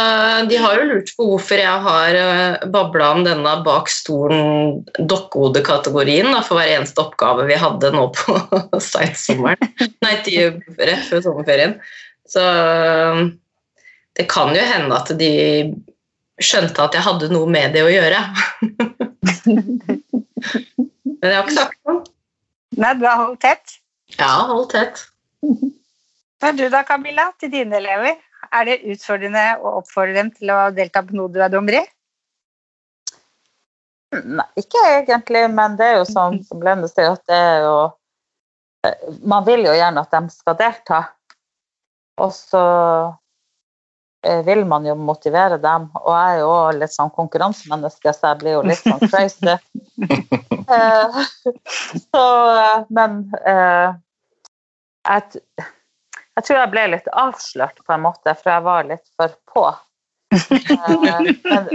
[0.48, 6.30] de har jo lurt på hvorfor jeg har uh, babla om denne bak stolen dokkehodekategorien
[6.46, 8.38] for hver eneste oppgave vi hadde nå på
[8.90, 9.74] seinsommeren.
[10.04, 11.78] Nei, til, før sommerferien.
[12.28, 12.42] Så
[14.18, 15.32] det kan jo hende at de
[16.42, 18.20] skjønte at jeg hadde noe med det å gjøre.
[21.18, 22.04] Men jeg har ikke sagt noe.
[22.78, 23.78] Nei, du har holdt tett.
[24.16, 25.04] Ja, holdt tett.
[26.42, 28.18] Men du da, Camilla, til dine elever,
[28.54, 31.84] er det utfordrende å oppfordre dem til å delta på noe du er dommer i?
[34.14, 37.74] Nei, ikke egentlig, men det er jo sånn som Lene sier, at det er jo
[38.86, 41.00] eh, Man vil jo gjerne at de skal delta.
[42.22, 42.62] Og så
[44.24, 45.90] eh, vil man jo motivere dem.
[46.00, 49.58] Og jeg er jo litt sånn konkurransemenneske, så jeg blir jo litt sånn crazy.
[50.68, 51.18] Eh,
[52.12, 52.24] så,
[52.60, 53.94] eh, men eh,
[55.08, 55.42] jeg,
[56.36, 59.66] jeg tror jeg ble litt avslørt på en måte, for jeg var litt for på.
[60.34, 61.68] Eh, men,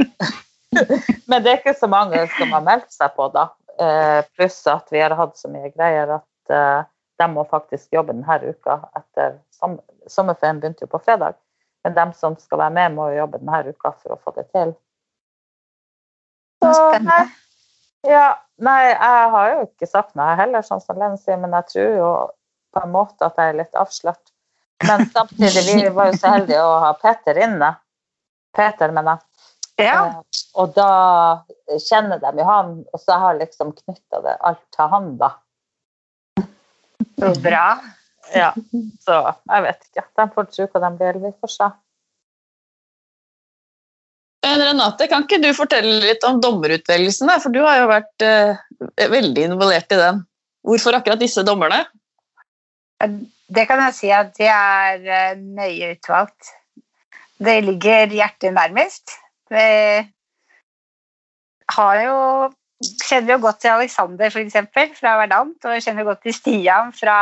[1.30, 3.50] men det er ikke så mange som har meldt seg på, da.
[3.82, 6.82] Eh, pluss at vi har hatt så mye greier at eh,
[7.22, 9.80] de må faktisk jobbe denne uka etter som,
[10.10, 11.40] Sommerferien begynte jo på fredag.
[11.84, 14.46] Men de som skal være med, må jo jobbe denne uka for å få det
[14.54, 14.76] til.
[16.64, 17.43] Så, Spennende.
[18.08, 18.28] Ja,
[18.60, 21.94] nei, jeg har jo ikke sagt noe heller, sånn som Len sier, men jeg tror
[21.98, 22.10] jo
[22.76, 24.34] på en måte at jeg er litt avslørt.
[24.84, 27.70] Men samtidig, vi var jo så heldige å ha Peter inne.
[28.58, 29.88] Peter, mener jeg.
[29.88, 30.00] Ja.
[30.06, 30.90] Eh, Og da
[31.82, 35.32] kjenner de jo han, og så har jeg liksom knytta det alt til han, da.
[37.18, 37.64] Så bra.
[38.36, 38.52] Ja,
[39.04, 39.16] så
[39.50, 40.04] jeg vet ikke.
[40.20, 41.22] De får tro hva de vil.
[41.24, 41.70] Vi får se.
[44.44, 47.32] Men Renate, kan ikke du fortelle litt om dommerutvelgelsen?
[47.40, 48.64] For du har jo vært eh,
[49.00, 50.24] veldig involvert i den.
[50.68, 51.86] Hvorfor akkurat disse dommerne?
[53.54, 56.52] Det kan jeg si at det er eh, nøye utvalgt.
[57.44, 59.16] Det ligger hjertet nærmest.
[59.52, 60.12] Det
[61.74, 62.20] har jo
[62.84, 66.94] kjenner jo godt til Alexander for eksempel, fra Verdant, og jeg kjenner godt til Stian
[66.96, 67.18] fra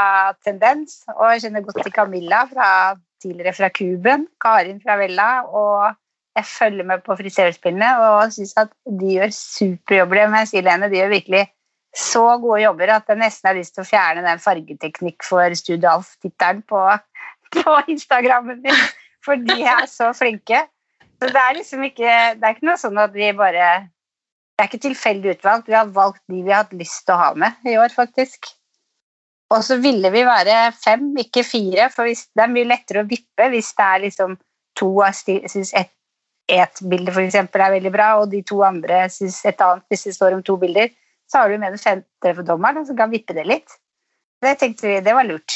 [0.45, 2.69] Tendens, og jeg kjenner godt til Camilla fra,
[3.21, 5.93] tidligere fra Kuben, Karin fra Vella, og
[6.38, 10.28] jeg følger med på frisørspillene og syns at de gjør superjobber.
[10.28, 11.46] Men jeg sier Lene, de gjør virkelig
[11.98, 15.89] så gode jobber at jeg nesten har lyst til å fjerne den fargeteknikk for Studio
[15.98, 16.84] Alf-tittelen på,
[17.58, 18.86] på Instagrammen min,
[19.26, 20.63] for de er så flinke.
[21.20, 24.70] Så det er liksom ikke Det er ikke noe sånn at vi bare Det er
[24.70, 25.67] ikke tilfeldig utvalgt.
[25.70, 28.48] Vi har valgt de vi har hatt lyst til å ha med i år, faktisk.
[29.52, 33.50] Og så ville vi være fem, ikke fire, for det er mye lettere å vippe
[33.52, 34.38] hvis det er liksom
[34.80, 35.91] to syns ett
[36.49, 40.08] et bilde for eksempel er veldig bra, og de to andre syns et annet hvis
[40.08, 40.89] det står om to bilder,
[41.32, 43.77] så har du med den femte for dommeren, som kan vippe det litt.
[44.41, 45.54] Det tenkte vi, det var lurt.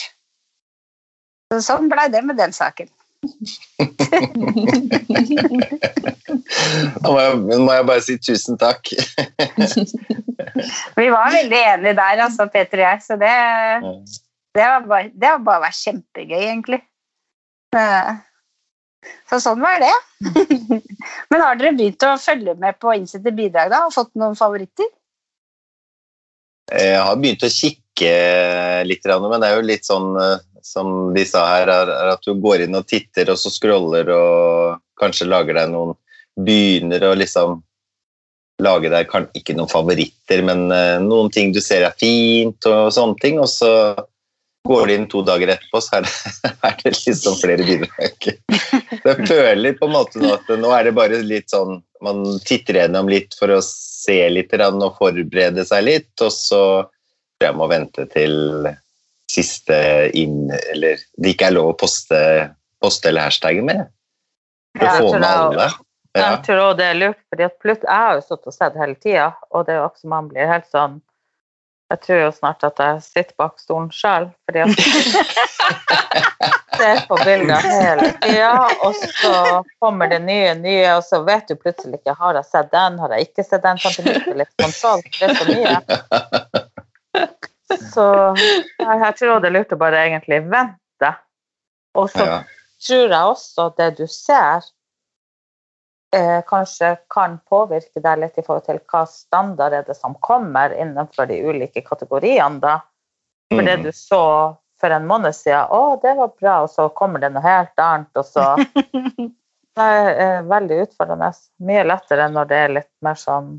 [1.52, 2.92] Så sånn blei det med den saken.
[6.36, 8.92] Da må jeg, må jeg bare si tusen takk.
[11.00, 13.34] Vi var veldig enige der, altså, Peter og jeg, så det,
[14.56, 16.82] det, var bare, det har bare vært kjempegøy, egentlig.
[19.30, 19.94] Så sånn var det.
[21.32, 23.86] Men har dere begynt å følge med på innsendte bidrag, da?
[23.88, 24.90] Og fått noen favoritter?
[26.72, 28.14] Jeg har begynt å kikke
[28.90, 32.26] litt, men det er jo litt sånn eh, som de sa her, er er at
[32.26, 35.96] du går inn og titter, og så scroller og kanskje lager deg noen
[36.36, 37.62] Begynner å liksom
[38.60, 43.16] lage deg ikke noen favoritter, men eh, noen ting du ser er fint og sånne
[43.22, 43.70] ting, og så
[44.66, 46.14] går det inn to dager etterpå, så er det,
[46.70, 48.30] er det liksom flere bidrag.
[49.06, 52.82] Jeg føler på en måte nå at nå er det bare litt sånn Man titter
[52.82, 57.70] gjennom litt for å se litt og forberede seg litt, og så tror jeg må
[57.72, 58.36] vente til
[59.32, 59.78] siste
[60.14, 62.20] inn Eller det ikke er lov å poste,
[62.84, 63.88] poste eller hashtagge med.
[64.78, 65.70] For Ja, å få med alle.
[66.16, 66.30] Ja.
[66.36, 68.78] Jeg tror også det er lurt, fordi at Plutt, jeg har jo sittet og sett
[68.80, 71.02] hele tida, og det er jo også man blir helt sånn
[71.94, 74.80] Jeg tror jo snart at jeg sitter bak stolen sjøl, fordi at
[76.80, 79.34] ser på bilder hele tida, og så
[79.84, 83.14] kommer det nye, nye, og så vet du plutselig ikke har jeg sett den, har
[83.14, 85.78] jeg ikke sett den, sånn at du mister litt kontroll, det er så mye.
[87.94, 88.08] Så
[88.82, 91.12] jeg, tror det er lurt å bare egentlig vente.
[91.96, 92.42] Og så Ja.
[92.86, 94.66] tror jeg også at det du ser,
[96.16, 100.74] eh, kanskje kan påvirke deg litt i forhold til hva standard er det som kommer
[100.74, 102.60] innenfor de ulike kategoriene.
[102.60, 102.80] da.
[103.54, 103.84] For det Mm.
[103.84, 107.44] du så for en måned siden, å, det var bra, og så kommer det noe
[107.44, 108.56] helt annet, og så
[109.76, 111.34] Det er veldig utfordrende.
[111.68, 113.50] Mye lettere når det er litt mer sånn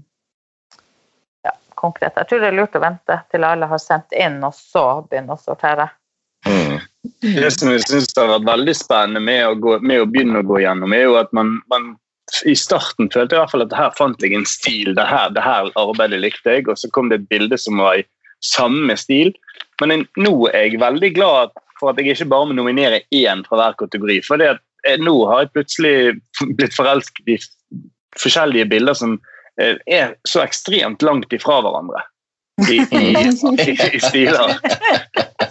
[1.44, 2.16] ja, konkret.
[2.16, 5.36] Jeg tror det er lurt å vente til alle har sendt inn, og så begynne
[5.36, 5.90] å sortere.
[6.48, 6.78] Mm.
[7.20, 10.48] Det som jeg synes har vært veldig spennende med å, gå, med å begynne å
[10.48, 11.92] gå gjennom, er jo at man, man
[12.48, 14.94] i starten følte jeg i hvert fall at her fant jeg en stil.
[14.98, 18.00] Det her, det her arbeidet likte jeg, og så kom det et bilde som var
[18.00, 18.06] i
[18.44, 19.32] samme stil.
[19.80, 23.44] Men jeg, nå er jeg veldig glad for at jeg ikke bare må nominere én
[23.46, 24.18] fra hver kategori.
[24.26, 25.96] For eh, nå har jeg plutselig
[26.58, 27.38] blitt forelsket i
[28.20, 29.18] forskjellige bilder som
[29.60, 32.02] eh, er så ekstremt langt ifra hverandre
[32.70, 32.96] i, i,
[33.68, 34.58] i, i stiler.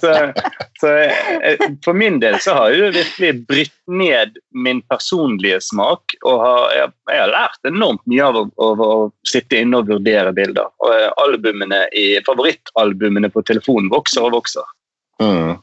[0.01, 0.33] Så,
[0.79, 6.17] så eh, for min del så har jeg jo virkelig brytt ned min personlige smak.
[6.23, 8.93] Og har, jeg, jeg har lært enormt mye av å, av å
[9.27, 10.71] sitte inne og vurdere bilder.
[10.83, 14.73] Og eh, albumene i, Favorittalbumene på telefonen vokser og vokser.
[15.21, 15.55] Mm.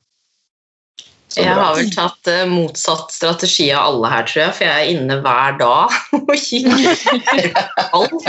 [1.33, 4.91] Jeg har vel tatt eh, motsatt strategi av alle her, tror jeg, for jeg er
[4.97, 7.63] inne hver dag og kikker
[7.97, 8.29] alt.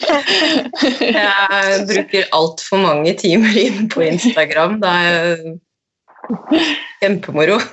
[1.20, 4.78] Jeg bruker altfor mange timer inne på Instagram.
[4.82, 5.36] Det er
[7.02, 7.60] kjempemoro.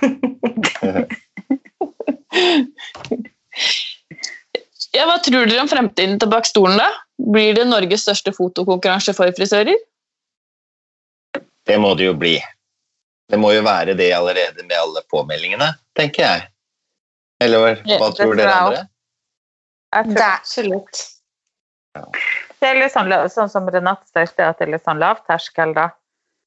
[4.97, 6.79] Ja, hva tror dere om fremtiden til Bak stolen?
[6.79, 6.87] da?
[7.21, 9.77] Blir det Norges største fotokonkurranse for frisører?
[11.67, 12.37] Det må det jo bli.
[13.27, 16.47] Det må jo være det allerede med alle påmeldingene, tenker jeg.
[17.43, 18.85] Eller hva tror dere andre?
[19.93, 21.03] Jeg tror Det Absolutt.
[22.57, 25.01] Det er litt sånn, sånn som Renate sa i sted, at det er litt sånn
[25.01, 25.89] lavterskel, da.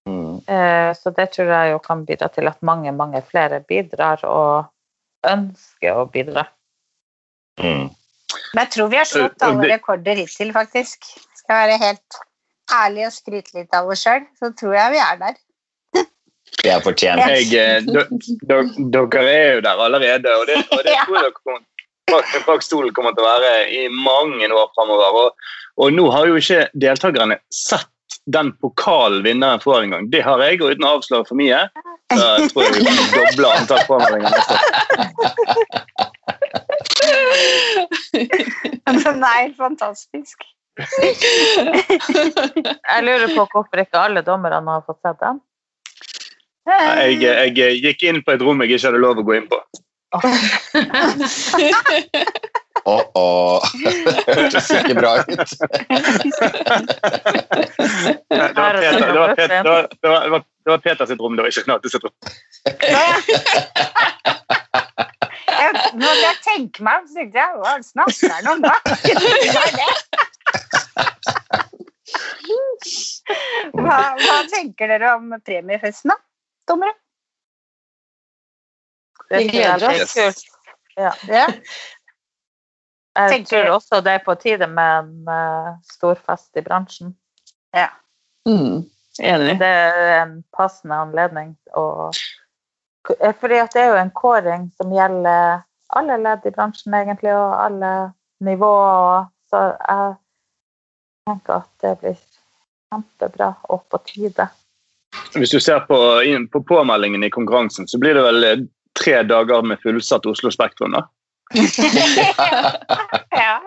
[0.08, 0.40] Mm.
[0.46, 4.70] Eh, Så det tror jeg jo kan bidra til at mange, mange flere bidrar og
[5.28, 6.46] ønsker å bidra.
[7.60, 7.90] Mm.
[8.54, 11.06] Men jeg tror vi har slått alle rekorder hittil, faktisk.
[11.38, 12.20] Skal jeg være helt
[12.74, 15.38] ærlig og skryte litt av oss sjøl, så tror jeg vi er der.
[16.60, 17.22] Det er fortjent.
[17.30, 21.62] Jeg, eh, dere er jo der allerede, og det, og det tror jeg dere kommer,
[22.10, 25.08] bak, bak stolen kommer til å være i mange år framover.
[25.22, 25.28] Og,
[25.80, 27.90] og nå har jo ikke deltakerne sett
[28.30, 30.04] den pokalen vinneren får engang.
[30.12, 31.60] Det har jeg, og uten å avsløre for mye,
[32.12, 32.80] så jeg tror jeg vi
[33.14, 34.62] dobler antall påmeldinger neste år.
[38.90, 40.38] Er fantastisk.
[42.90, 45.40] Jeg lurer på hvorfor ikke alle dommerne har fått sett den.
[46.70, 49.58] Jeg, jeg gikk inn på et rom jeg ikke hadde lov å gå inn på.
[52.84, 53.62] Åh, åh.
[54.26, 55.26] Hørtes ikke bra ut.
[58.30, 61.06] Det var Peter, det var Peter, det var, det var, det var, det var Peter
[61.06, 62.12] sitt rom, det var ikke Renate sitt rom.
[65.60, 68.74] Jeg, nå måtte jeg tenke meg om, så tenkte jeg hva snakker han om da?
[73.76, 76.18] Hva, hva tenker dere om premiefesten, da,
[76.70, 76.94] dommere?
[79.30, 80.14] Det Vi gleder oss.
[80.14, 80.44] kult.
[80.96, 81.14] Ja.
[81.28, 81.46] Ja.
[83.18, 87.14] Jeg tror også det er på tide med en stor storfest i bransjen.
[88.48, 88.86] Mm,
[89.22, 89.56] enig.
[89.60, 92.10] Det er en passende anledning å
[93.20, 95.62] Eh, Fordi at det er jo en kåring som gjelder
[95.96, 97.92] alle ledd i bransjen, egentlig, og alle
[98.44, 99.28] nivåer.
[99.50, 100.14] Så jeg
[101.26, 102.18] tenker at det blir
[102.90, 104.46] kjempebra og på tide.
[105.34, 105.96] Hvis du ser på,
[106.52, 108.62] på påmeldingen i konkurransen, så blir det vel eh,
[109.02, 110.94] tre dager med fullsatt Oslo Spektrum.
[110.96, 111.06] da.
[113.44, 113.58] ja.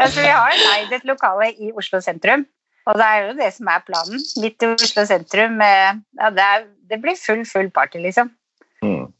[0.00, 2.46] Altså, vi har leid et lokale i Oslo sentrum,
[2.88, 4.22] og det er jo det som er planen.
[4.42, 5.60] Midt i Oslo sentrum.
[5.62, 8.32] Ja, det, er, det blir full, full party, liksom.
[8.82, 9.10] Mm.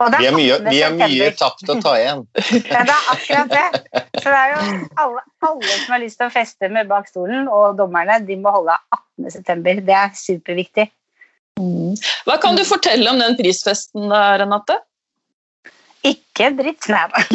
[0.00, 2.22] Og det Vi har mye, vi har mye tapt å ta igjen.
[2.72, 3.66] Ja, det er akkurat det.
[4.22, 4.60] Så det er jo
[5.02, 8.54] alle, alle som har lyst til å feste med bak stolen, og dommerne, de må
[8.54, 8.78] holde
[9.20, 9.82] 18.9.
[9.84, 10.88] Det er superviktig.
[11.60, 11.96] Mm.
[12.26, 14.78] Hva kan du fortelle om den prisfesten, da, Renate?
[16.06, 16.88] Ikke dritt.
[16.88, 17.20] Nei da.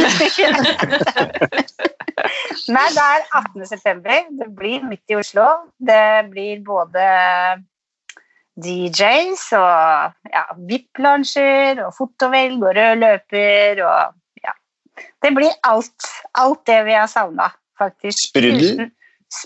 [2.75, 4.37] Nei, det er 18.9.
[4.39, 5.45] Det blir midt i Oslo.
[5.77, 7.05] Det blir både
[8.65, 14.55] DJs og ja, VIP-lunsjer og fotovelg og rød løper og ja.
[15.21, 16.09] Det blir alt.
[16.39, 18.31] Alt det vi har savna, faktisk.
[18.31, 18.87] Sprudel?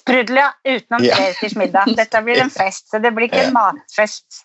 [0.07, 0.49] Ja.
[0.63, 1.15] Utenom Ja.
[1.15, 1.95] treretters middag.
[1.97, 4.43] Dette blir en fest, så det blir ikke en matfest.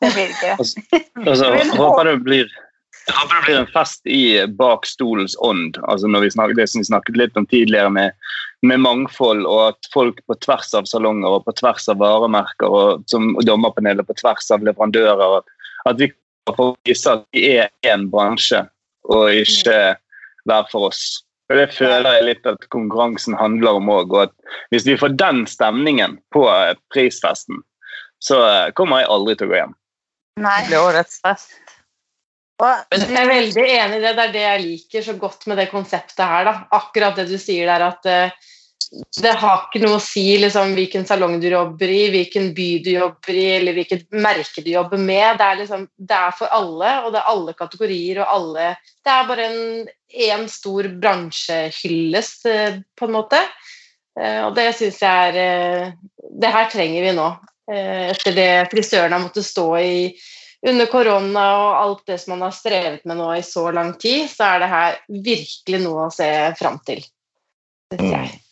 [0.00, 1.00] Det blir det ikke.
[1.26, 2.52] Altså, håper det blir
[3.04, 4.22] jeg håper det blir en fest i
[4.56, 5.76] bak stolens ånd.
[5.92, 8.14] Altså når vi snakket, det som vi snakket litt om tidligere med,
[8.64, 13.04] med mangfold, og at folk på tvers av salonger og på tvers av varemerker og
[13.12, 15.42] som dommerpanelet på tvers av leverandører
[15.84, 18.62] At vi kan få vise at vi er én bransje,
[19.12, 19.96] og ikke
[20.48, 21.24] hver for oss.
[21.52, 24.14] Og Det føler jeg litt at konkurransen handler om òg.
[24.14, 27.60] Og at hvis vi får den stemningen på eh, prisfesten,
[28.24, 29.76] så eh, kommer jeg aldri til å gå hjem.
[30.40, 30.56] Nei.
[30.64, 31.60] Det blir årets fest.
[32.62, 34.14] Og Jeg er veldig enig i det.
[34.16, 36.48] Det er det jeg liker så godt med det konseptet her.
[36.48, 36.54] Da.
[36.78, 38.52] Akkurat det du sier der, at eh,
[39.22, 42.90] det har ikke noe å si liksom, hvilken salong du jobber i, hvilken by du
[42.92, 45.38] jobber i, eller hvilket merke du jobber med.
[45.38, 48.68] Det er, liksom, det er for alle, og det er alle kategorier og alle
[49.04, 49.88] Det er bare en,
[50.28, 53.40] en stor bransjehyllest, eh, på en måte.
[54.20, 55.90] Eh, og det syns jeg er eh,
[56.42, 57.32] Det her trenger vi nå.
[57.64, 59.94] Etter det frisøren har måttet stå i
[60.68, 64.28] under korona og alt det som man har strevet med nå i så lang tid,
[64.28, 66.28] så er det her virkelig noe å se
[66.60, 67.00] fram til.
[67.94, 68.43] Synes jeg.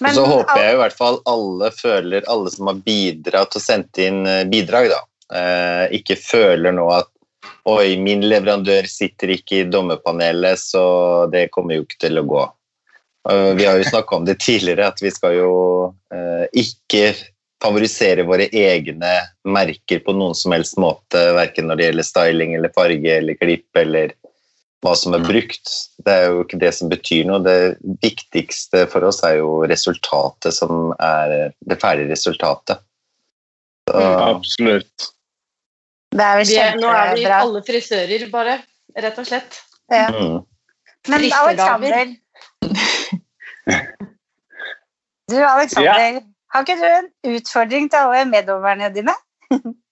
[0.00, 4.00] Men så håper jeg i hvert fall alle føler, alle som har bidratt og sendt
[4.02, 5.00] inn eh, bidrag, da,
[5.38, 7.12] eh, ikke føler nå at
[7.66, 10.82] Oi, min leverandør sitter ikke i dommerpanelet, så
[11.30, 12.42] det kommer jo ikke til å gå.
[13.58, 15.54] Vi har jo snakka om det tidligere, at vi skal jo
[16.14, 17.08] eh, ikke
[17.62, 19.12] favorisere våre egne
[19.46, 23.80] merker på noen som helst måte, verken når det gjelder styling eller farge eller klipp
[23.82, 24.14] eller
[24.84, 25.72] hva som er brukt.
[26.04, 27.40] Det er jo ikke det som betyr noe.
[27.44, 32.82] Det viktigste for oss er jo resultatet som er det ferdige resultatet.
[33.88, 35.10] Så, Absolutt.
[36.16, 38.60] Det er jo Vi er, nå er vi alle frisører, bare.
[38.96, 39.58] Rett og slett.
[39.92, 40.08] Ja.
[40.10, 40.38] mm.
[41.06, 41.26] Men.
[41.32, 42.06] Alexander
[45.26, 46.20] Du, Alexander,
[46.54, 49.14] har ikke du en utfordring til alle meddommerne dine?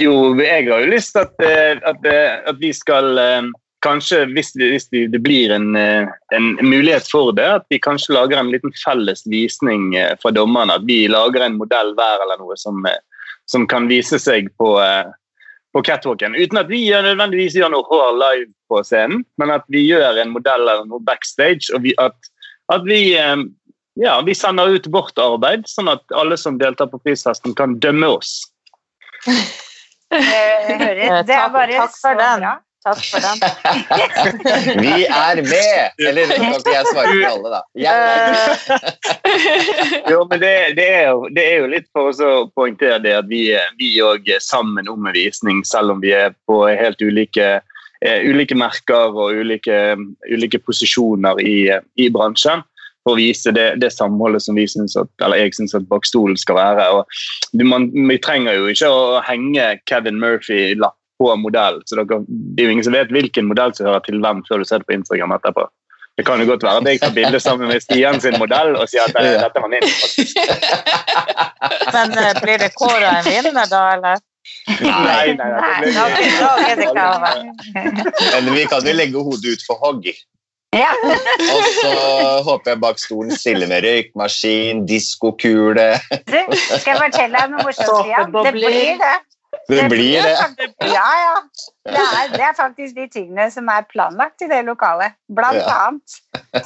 [0.00, 3.50] Jo, jeg har jo lyst til at, eh, at, eh, at vi skal eh,
[3.84, 8.38] kanskje hvis, det, hvis det, blir en, en mulighet for det, at vi kanskje lager
[8.38, 9.90] en liten felles visning
[10.22, 10.78] fra dommerne.
[10.78, 12.78] At vi lager en modell hver eller noe som,
[13.50, 14.76] som kan vise seg på,
[15.74, 16.38] på catwalken.
[16.38, 20.30] Uten at vi nødvendigvis gjør noe hår live på scenen, men at vi gjør en
[20.36, 21.74] modell eller noe backstage.
[21.74, 22.14] og vi, at,
[22.70, 23.02] at vi,
[23.98, 28.14] ja, vi sender ut vårt arbeid, sånn at alle som deltar på prisfesten, kan dømme
[28.14, 28.38] oss.
[30.12, 32.44] Jeg hører, Eh, det er bare takk for så den.
[32.44, 32.52] bra.
[32.82, 33.38] Takk for den.
[34.84, 36.06] Vi er med!
[36.08, 37.60] Eller kan ikke jeg svare for alle, da.
[37.78, 38.48] Eh,
[40.10, 43.14] Jo, men det, det, er jo, det er jo litt for oss å poengtere det
[43.20, 43.44] at vi
[43.78, 47.52] vi òg er sammen om en visning, selv om vi er på helt ulike,
[48.02, 49.78] uh, ulike merker og ulike,
[50.34, 51.56] ulike posisjoner i,
[52.02, 52.66] i bransjen.
[53.02, 56.36] For å vise det, det samholdet som vi synes at, eller jeg syns at Bakstolen
[56.38, 56.84] skal være.
[56.94, 61.82] Og man, vi trenger jo ikke å henge Kevin Murphy-lapp på modell.
[61.86, 64.62] så dere, Det er jo ingen som vet hvilken modell som hører til hvem før
[64.62, 65.66] du ser det på Instagram etterpå.
[66.16, 68.84] Det kan jo godt være at jeg tar bilde sammen med Stian sin modell og
[68.90, 69.86] sier at dette var min.
[71.94, 74.20] Men eh, blir det kåra en vinner, da, eller?
[74.82, 77.40] Nei, nei, nei, Nei, over.
[78.42, 80.10] Men vi kan jo legge hodet ut for hogg.
[80.72, 80.92] Ja.
[81.54, 81.90] Og så
[82.46, 85.90] håper jeg bak stolen stille med røykmaskin, diskokule.
[86.30, 88.32] Du, skal jeg fortelle deg noe morsomt, Stian?
[88.32, 89.16] Det blir det.
[89.68, 90.70] Det blir det.
[90.88, 91.34] Ja, ja.
[91.84, 95.18] Det er, det er faktisk de tingene som er planlagt i det lokalet.
[95.28, 95.90] Blant Ja.
[95.90, 96.16] annet.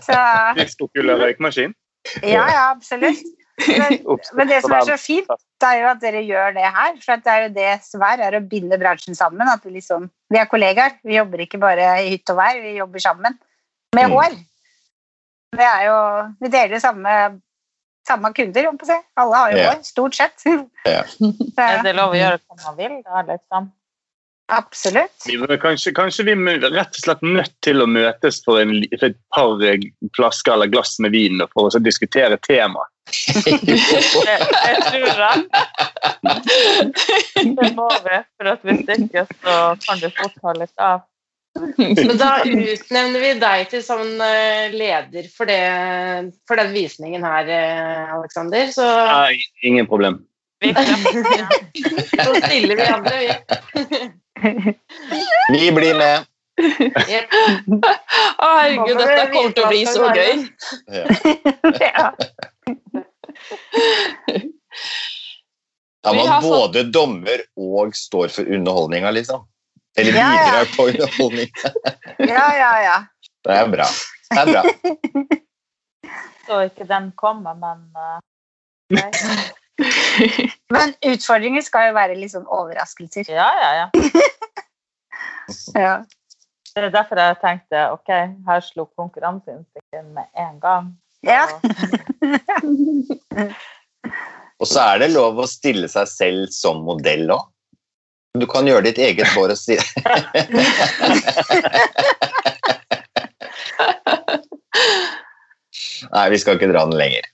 [0.06, 0.20] Så
[0.60, 1.74] Diskokule røykmaskin.
[2.22, 3.26] ja, ja, absolutt.
[3.66, 3.98] Men,
[4.38, 5.26] men det som er så fint,
[5.60, 6.94] det er jo at dere gjør det her.
[7.02, 9.50] For at det er jo det som er, er å binde bransjen sammen.
[9.50, 10.94] At vi liksom Vi er kollegaer.
[11.02, 13.38] Vi jobber ikke bare i hytt og vær, vi jobber sammen
[13.96, 14.16] med Mm.
[14.16, 14.36] hår.
[15.56, 15.98] Det er jo
[16.42, 17.14] Vi deler samme,
[18.08, 18.98] samme kunder, om på å si.
[19.22, 19.72] Alle har jo yeah.
[19.74, 20.46] hår, stort sett.
[20.46, 21.08] Yeah.
[21.18, 23.72] det Er det lov å gjøre hva man vil, da, liksom?
[24.48, 25.26] absolutt.
[25.26, 29.08] Vi Kanskje, kanskje vi er rett og slett nødt til å møtes for, en, for
[29.08, 32.84] et par eh, flasker eller glass med vin for å diskutere tema.
[33.06, 35.44] Det, jeg, tror jeg.
[37.58, 41.04] Det må vi, for at hvis ikke så kan du fort ta litt av.
[41.76, 44.16] Men da utnevner vi deg til sånn
[44.74, 48.70] leder for, det, for den visningen her, eh, Aleksander.
[48.74, 50.22] Så, Nei, ingen problem.
[50.64, 53.30] Så stiller vi andre, vi.
[55.52, 56.26] Vi blir med.
[56.56, 57.34] Yep.
[58.40, 60.32] Å, herregud, dette kommer til å bli så gøy.
[60.88, 61.04] Ja.
[61.82, 62.12] Ja.
[66.06, 69.44] Da man både dommer og står for underholdninga, liksom.
[69.96, 70.64] Eller Ja, ja.
[70.76, 71.48] på underholdning.
[72.18, 72.96] ja, ja, ja.
[73.44, 73.86] Det er bra.
[74.30, 74.62] Det er bra.
[76.46, 78.20] Så ikke den kommer, men uh.
[80.72, 83.28] Men utfordringer skal jo være litt sånn overraskelser.
[83.28, 83.86] Ja, ja, ja.
[85.76, 85.96] Ja.
[86.76, 88.10] Det er derfor jeg tenkte ok,
[88.46, 90.88] her slo konkurranseinstinktet med en gang.
[91.24, 91.46] Ja.
[94.60, 97.46] Og så er det lov å stille seg selv som modell òg.
[98.40, 99.76] Du kan gjøre ditt eget hår og si
[106.12, 107.24] Nei, vi skal ikke dra den lenger.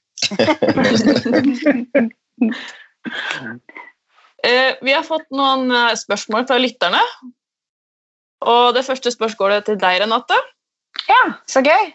[4.43, 6.99] Eh, vi har fått noen eh, spørsmål fra lytterne.
[8.43, 10.35] Og det første spørsmålet til deg, Renate.
[11.07, 11.93] ja, så gøy.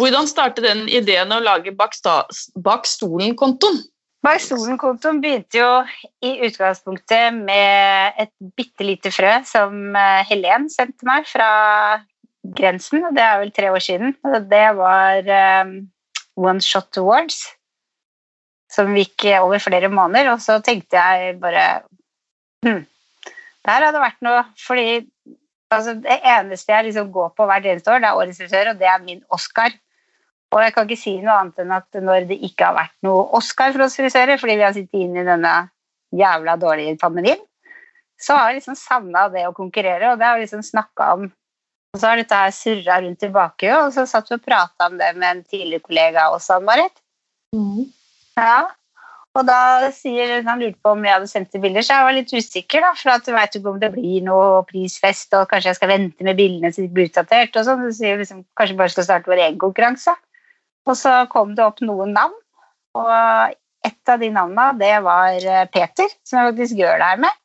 [0.00, 2.24] Hvordan startet den ideen å lage Bak, sta-
[2.56, 3.82] bak stolen-kontoen?
[4.24, 5.68] Bak stolen-kontoen begynte jo
[6.24, 11.48] i utgangspunktet med et bitte lite frø som eh, Helen sendte meg fra
[12.56, 14.14] grensen, og det er vel tre år siden.
[14.24, 15.28] Og Det var
[15.64, 15.74] um,
[16.40, 17.42] One Shot Awards,
[18.72, 20.32] som gikk over flere måneder.
[20.32, 21.84] Og så tenkte jeg bare
[22.64, 25.04] hm, Det hadde vært noe fordi
[25.72, 28.80] altså, Det eneste jeg liksom går på hvert eneste år, det er Årets frisør, og
[28.80, 29.76] det er min Oscar.
[30.54, 33.24] Og jeg kan ikke si noe annet enn at når det ikke har vært noe
[33.34, 35.54] Oscar for oss frisører, fordi vi har sittet inne i denne
[36.14, 37.40] jævla dårlige pandemien,
[38.22, 41.26] så har jeg liksom savna det å konkurrere, og det har vi liksom snakka om.
[41.94, 44.96] Og så har dette her surra rundt tilbake, og så satt vi og prata om
[44.98, 47.02] det med en tidligere kollega også, Marit.
[48.38, 48.64] Ja.
[49.34, 52.34] Og da sier han lurte på om jeg hadde sendt bilder, så jeg var litt
[52.34, 55.80] usikker, da, for at du veit ikke om det blir noe prisfest, og kanskje jeg
[55.80, 57.82] skal vente med bildene så de blir utdatert, og sånn.
[57.88, 60.14] Så sier jeg liksom, kanskje bare skal starte vår egen konkurranse.
[60.84, 62.36] Og så kom det opp noen navn,
[62.98, 63.54] og
[63.84, 67.40] et av de navnene, det var eh, Peter, som jeg faktisk gjør det her med.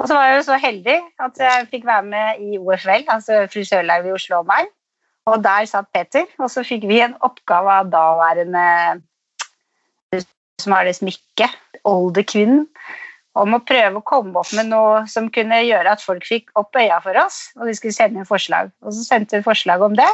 [0.00, 3.44] Og så var jeg jo så heldig at jeg fikk være med i OFL, altså
[3.52, 4.70] frisørlaget i Oslo og meg.
[5.28, 8.64] Og der satt Peter, og så fikk vi en oppgave av daværende
[10.60, 11.54] som har det smykket,
[11.88, 12.66] oldekvinnen.
[13.38, 16.74] om å prøve å komme opp med noe som kunne gjøre at folk fikk opp
[16.76, 18.72] øya for oss, og de skulle sende inn forslag.
[18.82, 20.08] Og så sendte vi forslag om det.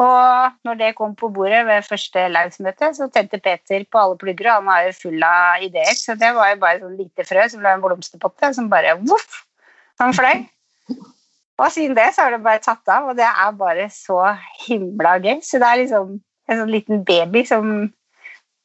[0.00, 4.48] Og når det kom på bordet ved første lagsmøte, så tente Peter på alle plugger,
[4.48, 7.44] og han var jo full av ideer, så det var jo bare sånn lite frø
[7.52, 9.42] som ble en blomsterpotte, som bare voff,
[10.00, 10.46] han fløy.
[11.60, 14.22] Og siden det så har det bare tatt av, og det er bare så
[14.64, 15.42] himla gøy.
[15.44, 16.14] Så det er liksom
[16.50, 17.90] en sånn liten baby som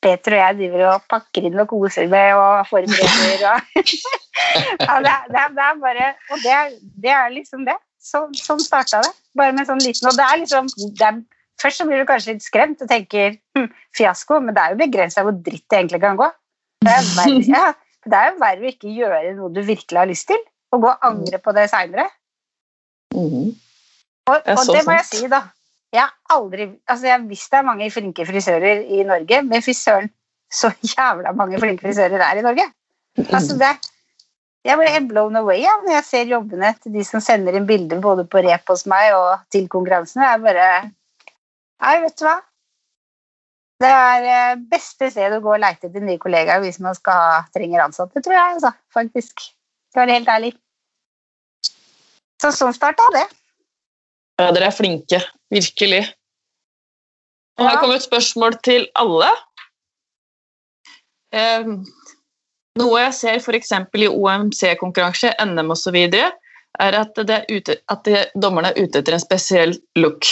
[0.05, 3.45] Peter og jeg driver og pakker inn og koser med og forbereder.
[3.49, 3.75] Og
[4.85, 6.55] ja, det, er, det, er, bare Og det
[7.03, 7.75] det er liksom det.
[8.05, 9.13] Så, sånn starta det.
[9.37, 11.23] Bare med sånn liten Og det er liksom det er,
[11.61, 14.79] Først så blir du kanskje litt skremt og tenker hm, fiasko, men det er jo
[14.81, 16.27] begrensa hvor dritt det egentlig kan gå.
[16.83, 17.61] Det er, verre, ja,
[18.05, 20.41] det er jo verre å ikke gjøre noe du virkelig har lyst til,
[20.75, 22.09] og gå og angre på det seinere.
[23.15, 23.53] Mm.
[24.27, 25.45] Og, er og det må jeg si, da.
[25.95, 29.75] Jeg har aldri altså jeg visste det er mange flinke frisører i Norge, men fy
[29.77, 30.11] søren,
[30.51, 32.67] så jævla mange flinke frisører er i Norge.
[33.29, 33.71] Altså det,
[34.65, 38.01] jeg ble blown away ja, når jeg ser jobbene til de som sender inn bilder
[38.01, 40.23] både på rep hos meg og til konkurransen.
[40.25, 40.67] Jeg bare
[41.83, 42.37] Nei, vet du hva?
[43.83, 47.17] Det er eh, beste stedet å gå og leite etter nye kollegaer hvis man skal
[47.19, 48.53] ha, trenger ansatte, tror jeg.
[48.55, 49.43] Altså, faktisk.
[49.91, 50.51] Skal være helt ærlig.
[52.41, 53.25] Så sånn starta det.
[54.39, 55.19] Ja, dere er flinke.
[55.53, 56.01] Virkelig.
[57.59, 57.81] Og her Ja.
[57.83, 59.29] kommer et spørsmål til alle.
[61.35, 61.67] Eh,
[62.79, 63.71] noe jeg ser f.eks.
[63.95, 65.97] i OMC-konkurranse, NM osv.,
[66.75, 70.27] er at, ute, at dommerne er ute etter en spesiell look.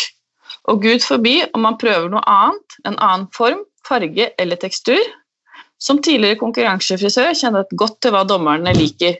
[0.71, 4.99] Og gud forby om man prøver noe annet, en annen form, farge eller tekstur.
[5.79, 9.17] Som tidligere konkurransefrisør kjenner jeg godt til hva dommerne liker.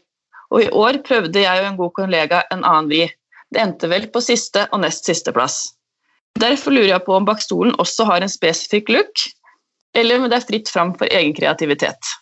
[0.54, 3.08] Og i år prøvde jeg og en god kollega en annen vri.
[3.54, 5.74] Det endte vel på siste og nest siste plass.
[6.40, 9.26] Derfor lurer jeg på om bakstolen også har en spesifikk look,
[9.94, 12.14] eller om det er fritt fram for egen kreativitet.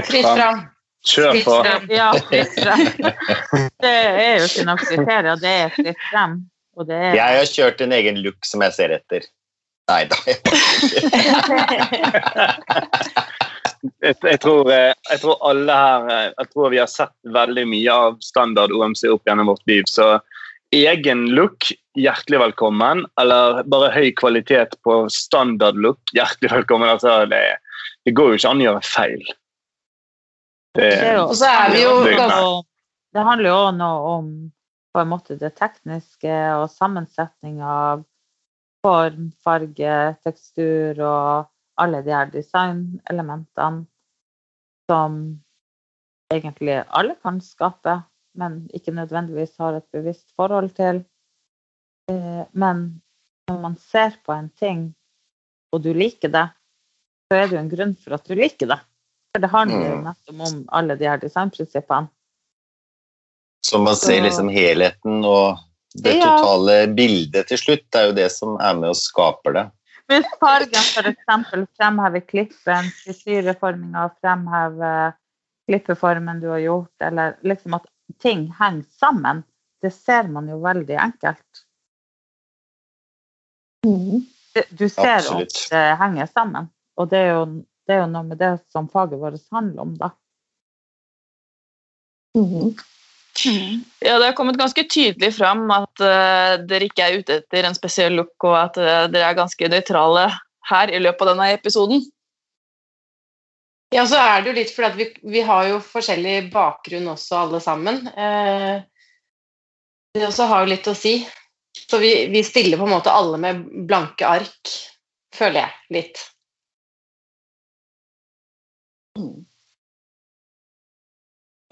[0.00, 0.64] Fritt fram.
[1.04, 1.54] Kjør på.
[1.92, 2.86] Ja, fritt frem.
[3.84, 6.32] Det er jo ikke noe kriterier, det er fritt frem.
[6.78, 9.22] Og det er Jeg har kjørt en egen look som jeg ser etter.
[9.90, 10.16] Nei da.
[10.24, 10.36] jeg.
[14.00, 17.66] Jeg, jeg, tror, eh, jeg tror alle her eh, Jeg tror vi har sett veldig
[17.68, 19.84] mye av standard OMC opp gjennom vårt liv.
[19.90, 20.06] Så
[20.74, 21.68] egen look,
[22.00, 23.04] hjertelig velkommen.
[23.20, 26.88] Eller bare høy kvalitet på standard look, hjertelig velkommen.
[26.94, 27.42] Altså, det,
[28.08, 29.20] det går jo ikke an å gjøre feil.
[29.20, 29.36] Det, Det er jo-
[30.74, 31.92] Og så er vi jo
[33.14, 34.30] Det er handler jo noe om
[34.94, 38.04] på en måte det tekniske og sammensetning av
[38.84, 41.48] form, farge, tekstur og
[41.80, 43.86] alle de her designelementene
[44.90, 45.16] som
[46.34, 47.96] egentlig alle kan skape,
[48.38, 51.04] men ikke nødvendigvis har et bevisst forhold til.
[52.10, 53.02] Eh, Men
[53.48, 54.94] når man ser på en ting,
[55.72, 56.48] og du liker det,
[57.26, 58.80] så er det jo en grunn for at du liker det.
[59.34, 60.04] For det handler jo Mm.
[60.04, 62.08] nettopp om alle de her designprinsippene.
[63.66, 65.58] Så man ser liksom helheten og
[65.96, 66.38] det Ja.
[66.38, 67.90] totale bildet til slutt.
[67.90, 69.70] Det er jo det som er med og skaper det.
[70.06, 71.66] Hvis fargen f.eks.
[71.78, 75.14] fremhever klippen, frisyreforminga fremhever
[75.68, 77.86] klippeformen du har gjort, eller liksom at
[78.20, 79.42] ting henger sammen,
[79.82, 81.64] det ser man jo veldig enkelt.
[84.78, 85.56] Du ser Absolutt.
[85.56, 88.88] at det henger sammen, og det er, jo, det er jo noe med det som
[88.90, 90.10] faget vårt handler om, da.
[94.00, 97.76] Ja, Det har kommet ganske tydelig fram at uh, dere ikke er ute etter en
[97.76, 100.28] spesiell look, og at uh, dere er ganske nøytrale
[100.70, 102.04] her i løpet av denne episoden.
[103.94, 105.06] Ja, så er det jo litt fordi at vi,
[105.36, 108.00] vi har jo forskjellig bakgrunn også, alle sammen.
[108.10, 108.80] Eh,
[110.14, 111.20] det også har jo litt å si.
[111.74, 114.72] Så vi, vi stiller på en måte alle med blanke ark,
[115.34, 116.24] føler jeg litt.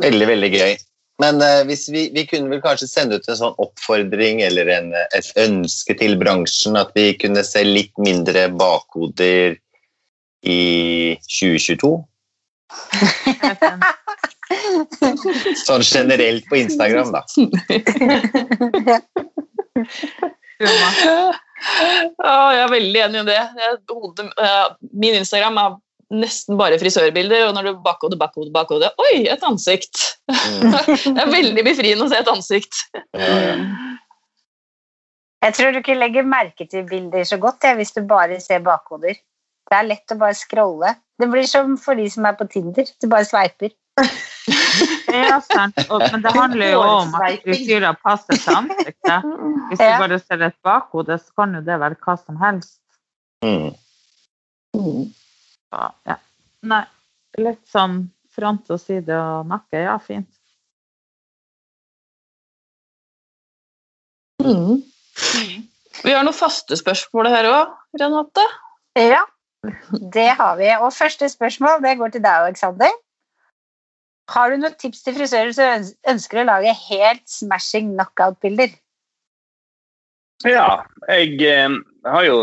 [0.02, 0.76] Veldig, veldig gøy.
[1.22, 4.88] Men uh, hvis vi, vi kunne vel kanskje sende ut en sånn oppfordring eller en,
[5.14, 9.58] et ønske til bransjen at vi kunne se litt mindre bakhoder
[10.42, 10.62] i
[11.28, 11.92] 2022?
[15.66, 17.22] Sånn generelt på Instagram, da.
[22.22, 23.38] Ja, jeg er veldig enig i det.
[23.62, 25.76] Jeg, hodet, eh, min Instagram er
[26.12, 30.02] nesten bare frisørbilder, og når du bakhode, bakhode, bakhode Oi, et ansikt!
[30.30, 30.74] Mm.
[31.16, 32.84] Det er veldig befriende å se et ansikt.
[33.16, 33.56] Ja, ja.
[35.42, 38.62] Jeg tror du ikke legger merke til bilder så godt jeg, hvis du bare ser
[38.62, 39.16] bakhoder.
[39.70, 40.92] Det er lett å bare scrolle.
[41.18, 42.86] Det blir som for de som er på Tinder.
[43.02, 43.74] Du bare sveiper.
[45.12, 45.76] Ja, sant.
[45.92, 49.26] Og, men det handler jo om at frisyrer passer til ansiktet.
[49.68, 52.80] Hvis du bare ser et bakhode, så kan jo det være hva som helst.
[53.44, 53.74] Mm.
[55.72, 56.18] Så, ja.
[56.68, 56.84] Nei.
[57.40, 59.80] Litt sånn front og side og nakke.
[59.80, 60.28] Ja, fint.
[64.42, 64.82] Mm.
[66.02, 68.44] Vi har noen faste spørsmål her òg, Renate.
[68.98, 69.22] Ja,
[70.12, 70.68] det har vi.
[70.82, 72.92] Og første spørsmål det går til deg, Aleksander.
[74.32, 78.74] Har du noen tips til frisører som ønsker å lage helt smashing knockout-bilder?
[80.48, 81.74] Ja, jeg eh,
[82.04, 82.38] har jo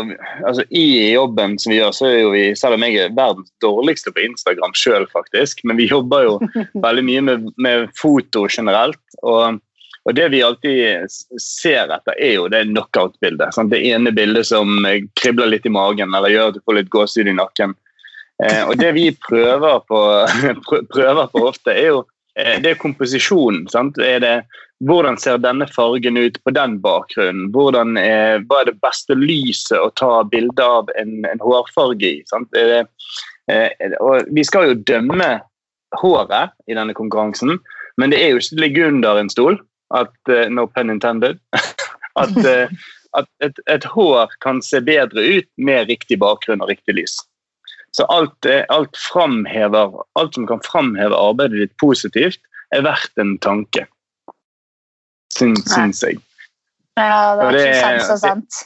[0.46, 3.50] altså I jobben som vi gjør, så er jo vi Selv om jeg er verdens
[3.62, 6.38] dårligste på Instagram sjøl, faktisk, men vi jobber jo
[6.86, 9.02] veldig mye med, med foto generelt.
[9.22, 9.60] Og,
[10.08, 11.10] og det vi alltid
[11.42, 13.60] ser etter, er jo det knockout-bildet.
[13.72, 16.92] Det ene bildet som eh, kribler litt i magen eller gjør at du får litt
[16.94, 17.76] gåsehud i nakken.
[18.40, 20.00] Eh, og det vi prøver på,
[20.94, 22.02] prøver på ofte, er jo
[22.38, 23.66] eh, det er komposisjonen.
[23.72, 24.00] sant?
[24.00, 24.34] Er det
[24.86, 27.50] hvordan ser denne fargen ut på den bakgrunnen?
[27.54, 32.22] Hvordan er, hva er det beste lyset å ta bilde av en, en hårfarge i?
[32.54, 32.80] Det,
[33.52, 33.90] eh,
[34.32, 35.32] vi skal jo dømme
[36.00, 37.58] håret i denne konkurransen,
[38.00, 39.60] men det er jo ikke til å ligge under en stol.
[39.90, 41.40] At, uh, no pun intended.
[42.20, 42.70] At, uh,
[43.18, 47.16] at et, et hår kan se bedre ut med riktig bakgrunn og riktig lys.
[47.96, 48.98] Så alt, eh, alt,
[50.14, 52.38] alt som kan framheve arbeidet ditt positivt,
[52.74, 53.86] er verdt en tanke.
[55.34, 56.18] Syns, jeg.
[56.98, 58.60] Ja, det er det sant så sant.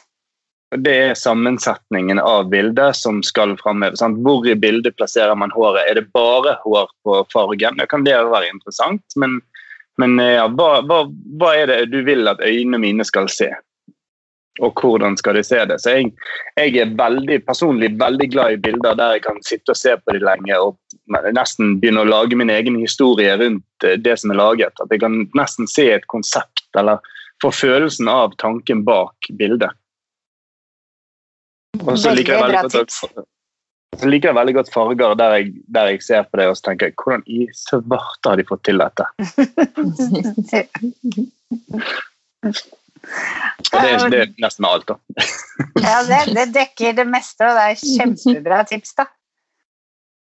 [0.75, 4.03] Det er sammensetningen av bildet som skal framheves.
[4.27, 5.85] Hvor i bildet plasserer man håret?
[5.87, 7.79] Er det bare hår på fargen?
[7.79, 9.39] Det kan det være interessant, men,
[10.03, 11.05] men ja, hva, hva,
[11.39, 13.53] hva er det du vil at øynene mine skal se?
[14.63, 15.81] Og hvordan skal de se det?
[15.83, 16.13] Så jeg,
[16.55, 20.15] jeg er veldig, personlig veldig glad i bilder der jeg kan sitte og se på
[20.15, 20.77] de lenge og
[21.35, 24.79] nesten begynne å lage min egen historie rundt eh, det som er laget.
[24.79, 27.03] At jeg kan nesten se et konsept eller
[27.43, 29.75] få følelsen av tanken bak bildet.
[31.83, 33.31] Og så liker jeg Veldig veldig godt at-
[33.95, 36.63] så liker jeg veldig godt farger der jeg, der jeg ser på det og så
[36.67, 39.05] tenker jeg, hvordan i svarte har de fått til dette?
[43.75, 44.97] Og det, det er nesten alt, da.
[45.83, 49.07] Ja, det, det dekker det meste, og det er kjempebra tips, da.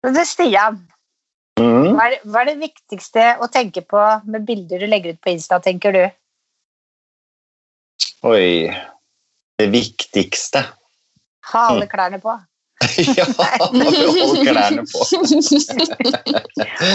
[0.03, 0.79] Så det, Stian,
[1.59, 1.89] Mm.
[1.91, 3.99] hva er, hva er det viktigste å tenke på
[4.31, 6.03] med bilder du legger ut på Insta, tenker du?
[8.29, 8.69] Oi.
[9.59, 10.61] Det viktigste.
[11.51, 12.31] Ha alle klærne på.
[13.17, 13.25] ja,
[13.71, 15.03] behold klærne på.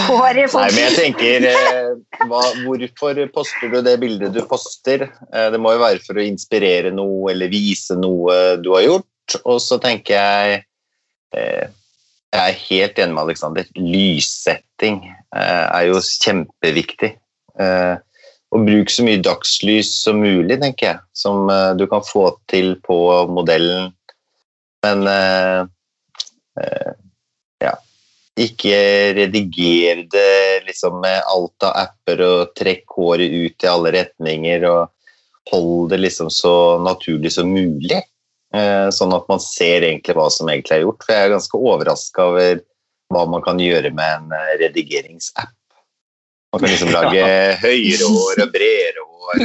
[0.09, 1.91] Hår i Nei, men jeg tenker eh,
[2.25, 5.07] hva, Hvorfor poster du det bildet du poster?
[5.29, 9.37] Eh, det må jo være for å inspirere noe eller vise noe du har gjort.
[9.43, 10.63] Og så tenker jeg
[11.37, 11.67] eh,
[12.33, 13.69] Jeg er helt enig med Aleksander.
[13.77, 15.03] Lyssetting
[15.35, 17.13] er jo kjempeviktig.
[17.61, 17.95] Eh,
[18.55, 20.99] og bruk så mye dagslys som mulig, tenker jeg.
[21.17, 22.97] Som du kan få til på
[23.29, 23.93] modellen.
[24.85, 25.61] Men eh,
[26.61, 26.91] eh,
[27.63, 27.73] ja,
[28.39, 28.79] ikke
[29.17, 34.91] rediger det liksom med alt av apper og trekk håret ut i alle retninger og
[35.51, 38.01] hold det liksom så naturlig som mulig.
[38.55, 41.03] Eh, sånn at man ser egentlig hva som egentlig er gjort.
[41.03, 42.63] For jeg er ganske overraska over
[43.13, 45.53] hva man kan gjøre med en redigeringsapp.
[46.53, 47.25] Man kan liksom lage
[47.61, 49.37] høyere hår og bredere hår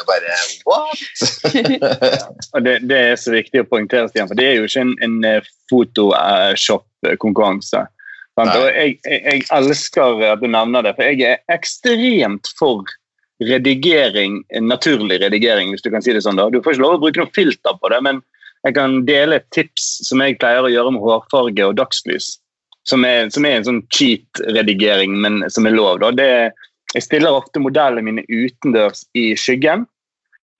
[0.00, 0.32] og bare
[0.68, 1.00] what?
[2.54, 4.94] Og det, det er så viktig å poengtere, Stian, for det er jo ikke en,
[5.04, 7.80] en eh, Photoshop-konkurranse.
[8.36, 12.76] Og jeg, jeg, jeg elsker at du nevner det, for jeg er ekstremt for
[13.44, 16.40] redigering, naturlig redigering, hvis du kan si det sånn.
[16.40, 16.48] da.
[16.52, 18.22] Du får ikke lov å bruke noe filter på det, men
[18.66, 22.36] jeg kan dele et tips som jeg pleier å gjøre med hårfarge og dagslys.
[22.86, 25.98] Som er, som er en sånn cheat-redigering, men som er lov.
[26.04, 26.12] da.
[26.14, 26.30] Det,
[26.96, 29.84] jeg stiller ofte modellene mine utendørs i skyggen.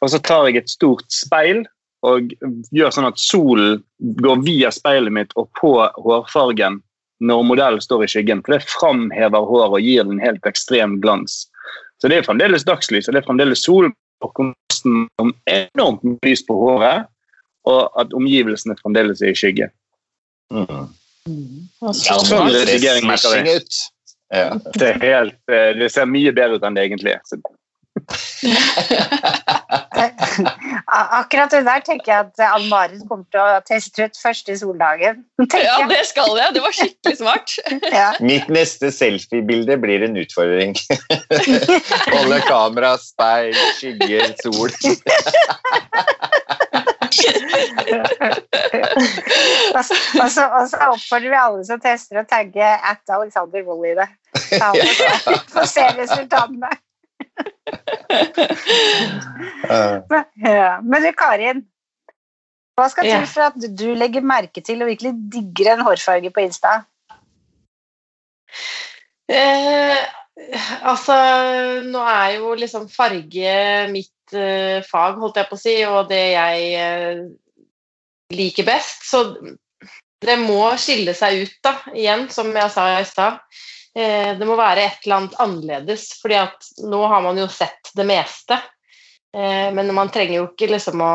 [0.05, 1.65] Og så tar jeg et stort speil
[2.07, 2.35] og
[2.77, 3.81] gjør sånn at solen
[4.21, 6.83] går via speilet mitt og på hårfargen
[7.25, 8.43] når modellen står i skyggen.
[8.45, 11.47] For det framhever håret og gir den helt ekstrem glans.
[12.03, 13.89] Så det er fremdeles dagslys, og det er fremdeles sol,
[14.25, 17.09] og kontrasten om enormt lys på håret,
[17.67, 19.71] og at omgivelsene fremdeles er i skygge.
[20.53, 20.93] Mm.
[21.27, 21.69] Mm.
[21.83, 23.81] Ja, så- sånn Det ser redigering merker ut.
[24.35, 24.49] Ja.
[24.75, 27.23] Det, er helt, eh, det ser mye bedre ut enn det egentlig er.
[31.17, 35.25] Akkurat det der tenker jeg at Ann Marit kommer til å teste ut første soldagen.
[35.51, 36.55] tenker Ja, det skal jeg.
[36.57, 37.49] Det var skikkelig smart.
[37.97, 38.11] Ja.
[38.21, 40.77] Mitt neste selfie-bilde blir en utfordring.
[42.13, 44.71] Holde kamera, speil, skygger, sol.
[49.77, 53.65] Og så, og, så, og så oppfordrer vi alle som tester å tagge at Alexander
[53.67, 54.09] Wold i det.
[55.53, 56.71] Få- se resultatene.
[60.11, 60.81] men, Ja.
[60.83, 61.65] Men du, Karin.
[62.77, 66.43] Hva skal til for at du legger merke til og virkelig digger en hårfarge på
[66.45, 66.73] Insta?
[69.33, 70.03] Eh,
[70.85, 71.17] altså,
[71.89, 73.55] nå er jo liksom farge
[73.95, 77.21] mitt eh, fag, holdt jeg på å si, og det jeg eh,
[78.35, 79.07] liker best.
[79.07, 79.23] Så
[80.27, 83.41] det må skille seg ut, da, igjen, som jeg sa i stad.
[83.97, 87.93] Eh, det må være et eller annet annerledes, fordi at nå har man jo sett
[87.97, 88.59] det meste.
[89.37, 91.13] Eh, men man trenger jo ikke liksom å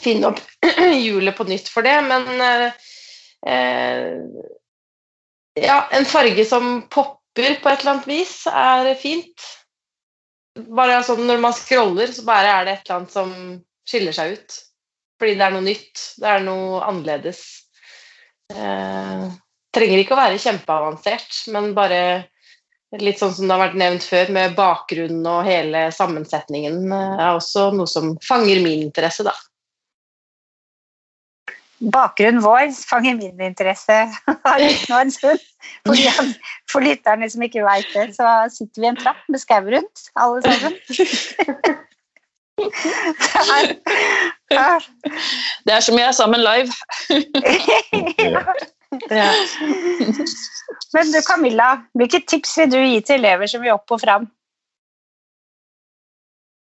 [0.00, 0.40] finne opp
[1.04, 4.24] hjulet på nytt for det, men eh,
[5.60, 9.48] ja, en farge som popper på et eller annet vis, er fint.
[10.58, 13.34] Bare sånn når man scroller, så bare er det et eller annet som
[13.86, 14.58] skiller seg ut.
[15.20, 17.44] Fordi det er noe nytt, det er noe annerledes.
[18.50, 19.26] Eh,
[19.70, 22.00] trenger ikke å være kjempeavansert, men bare
[22.98, 27.36] litt sånn som det har vært nevnt før, med bakgrunnen og hele sammensetningen, eh, er
[27.36, 29.36] også noe som fanger min interesse, da.
[31.80, 33.94] Bakgrunnen vår fanger min interesse
[34.90, 35.40] nå en stund.
[36.68, 40.10] For lytterne som ikke veit det, så sitter vi i en trapp med skau rundt,
[40.16, 40.76] alle sammen.
[44.50, 44.84] Det er,
[45.64, 46.72] Det er som jeg er sammen live.
[49.10, 49.30] ja.
[50.92, 54.28] Men du Camilla, hvilke tips vil du gi til elever som vil opp og fram?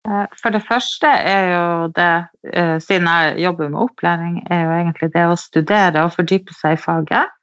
[0.09, 2.12] Eh, For det første er jo det,
[2.52, 6.78] eh, siden jeg jobber med opplæring, er jo egentlig det å studere og fordype seg
[6.78, 7.34] i faget,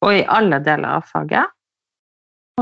[0.00, 1.52] og i alle deler av faget.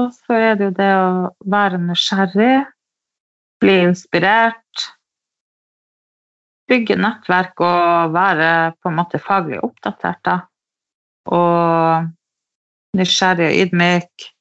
[0.01, 1.11] Og så er det jo det å
[1.53, 2.65] være nysgjerrig,
[3.61, 4.87] bli inspirert,
[6.71, 10.23] bygge nettverk og være på en måte faglig oppdatert.
[10.25, 10.39] da.
[11.29, 12.09] Og
[12.97, 14.32] nysgjerrig og ydmyk.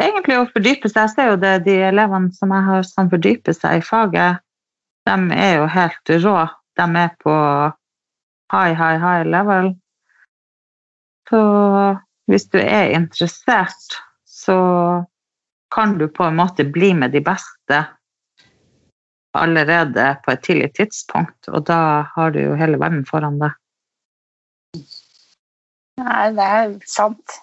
[0.00, 1.02] Egentlig å fordype seg.
[1.02, 4.40] Jeg ser jo det de elevene som jeg har som fordyper seg i faget,
[5.08, 6.36] de er jo helt rå.
[6.80, 7.36] De er på
[8.52, 9.74] high, high, high level.
[11.30, 11.40] Så
[12.30, 14.58] hvis du er interessert, så
[15.74, 17.84] kan du på en måte bli med de beste
[19.38, 23.54] allerede på et tidlig tidspunkt, og da har du jo hele verden foran deg.
[26.00, 27.36] Nei, det er sant.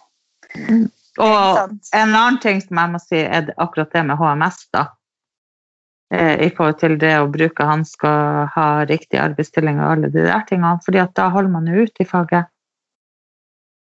[1.17, 1.57] Og
[1.95, 4.85] en annen ting som jeg må si, er det- akkurat det med HMS, da.
[6.13, 10.45] Eh, I forhold til det å bruke hansker, ha riktig arbeidsstilling og alle de der
[10.47, 10.79] tingene.
[10.85, 12.47] fordi at da holder man jo ut i faget.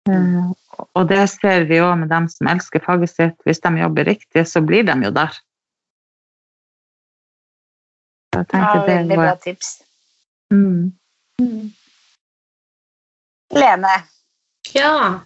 [0.09, 0.51] Eh,
[0.95, 3.37] og det ser vi òg med dem som elsker faget sitt.
[3.45, 5.37] Hvis de jobber riktig, så blir de jo der.
[8.33, 9.43] Jeg Ja, tenker veldig bra tips.
[9.43, 9.87] tips.
[10.51, 10.93] mm.
[13.51, 14.03] Lene,
[14.75, 15.21] Ja.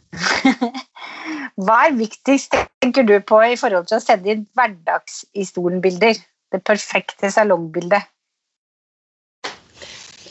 [1.65, 6.19] hva er viktigst, tenker du på, i forhold til å sende inn hverdagshistolenbilder?
[6.53, 8.03] Det perfekte salongbildet.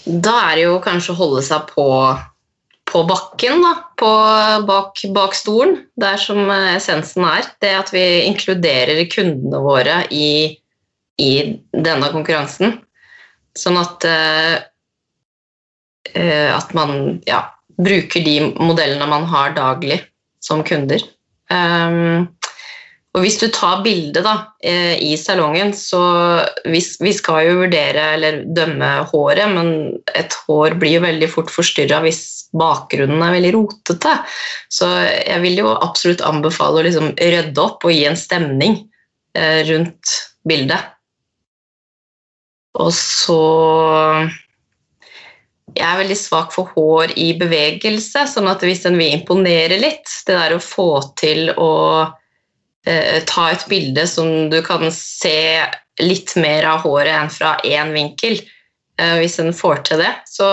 [0.04, 1.86] Da er det jo kanskje å holde seg på,
[2.90, 3.72] på bakken, da.
[4.00, 4.10] På,
[4.68, 5.78] bak, bak stolen.
[5.96, 7.48] Det er som eh, essensen er.
[7.64, 10.60] Det at vi inkluderer kundene våre i,
[11.20, 11.32] i
[11.72, 12.78] denne konkurransen.
[13.56, 14.56] Sånn at, eh,
[16.52, 17.46] at man ja,
[17.80, 20.00] bruker de modellene man har daglig
[20.44, 21.02] som kunder.
[21.52, 22.28] Um,
[23.14, 24.34] og hvis du tar bilde da,
[24.66, 26.00] eh, i salongen, så
[26.66, 29.68] vi, vi skal jo vurdere eller dømme håret, men
[30.18, 32.24] et hår blir jo veldig fort forstyrra hvis
[32.58, 34.16] bakgrunnen er veldig rotete.
[34.66, 38.80] Så jeg vil jo absolutt anbefale å liksom rydde opp og gi en stemning
[39.38, 40.90] eh, rundt bildet.
[42.82, 43.40] Og så
[45.74, 50.06] Jeg er veldig svak for hår i bevegelse, sånn at hvis en vil imponere litt,
[50.28, 51.72] det der å få til å
[52.86, 55.64] eh, ta et bilde som du kan se
[56.02, 58.38] litt mer av håret enn fra én vinkel,
[59.00, 60.12] eh, hvis en får til det.
[60.30, 60.46] Så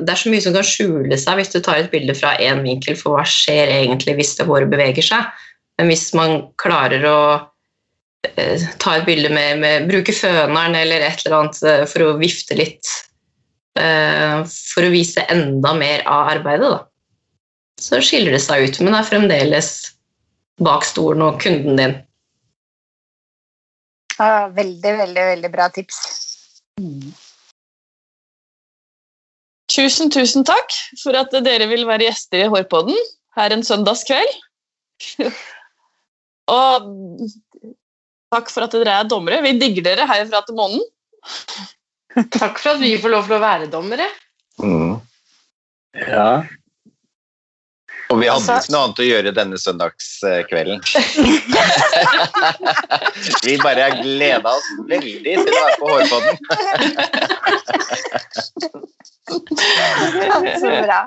[0.00, 2.60] det er så mye som kan skjule seg hvis du tar et bilde fra én
[2.64, 5.32] vinkel, for hva skjer egentlig hvis det håret beveger seg?
[5.80, 7.20] Men hvis man klarer å
[8.36, 12.18] eh, ta et bilde med, med bruke føneren eller et eller annet eh, for å
[12.20, 12.92] vifte litt,
[13.74, 16.80] for å vise enda mer av arbeidet, da.
[17.80, 19.70] Så skiller det seg ut, men er fremdeles
[20.62, 21.94] bak stolen og kunden din.
[24.18, 25.98] Ja, veldig, veldig, veldig bra tips.
[29.72, 32.98] Tusen, tusen takk for at dere vil være gjester i Hårpodden
[33.38, 34.34] her en søndagskveld.
[36.52, 36.90] Og
[38.34, 39.40] takk for at dere er dommere.
[39.46, 40.82] Vi digger dere herfra til månen.
[42.38, 44.08] Takk for at vi får lov til å være dommere.
[44.62, 44.98] Mm.
[45.96, 46.42] Ja.
[48.12, 50.82] Og vi hadde ikke noe annet å gjøre denne søndagskvelden.
[53.46, 56.36] vi bare gleda oss veldig til å være på Hårpodden.
[60.60, 61.00] Så bra.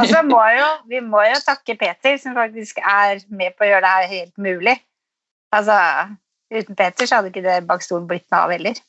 [0.00, 3.84] Altså, må jo, vi må jo takke Peter, som faktisk er med på å gjøre
[3.84, 4.76] det her helt mulig.
[5.52, 5.76] Altså,
[6.54, 8.80] uten Peter så hadde ikke det bak stolen blitt noe av heller.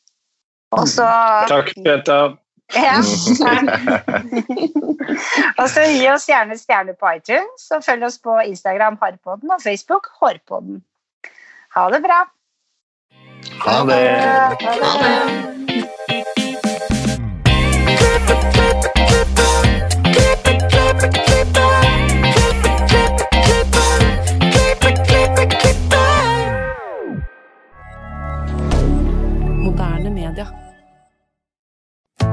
[0.74, 1.06] Og så
[1.50, 2.34] Takk, Peter.
[2.74, 2.96] ja.
[5.60, 9.62] Og så gi oss gjerne stjerner på iTunes, og følg oss på Instagram Harpodden og
[9.64, 10.82] Facebook Hårpodden.
[11.76, 12.20] Ha det bra.
[13.66, 14.02] Ha det.
[14.64, 14.94] Ha det.
[18.24, 18.63] Moderne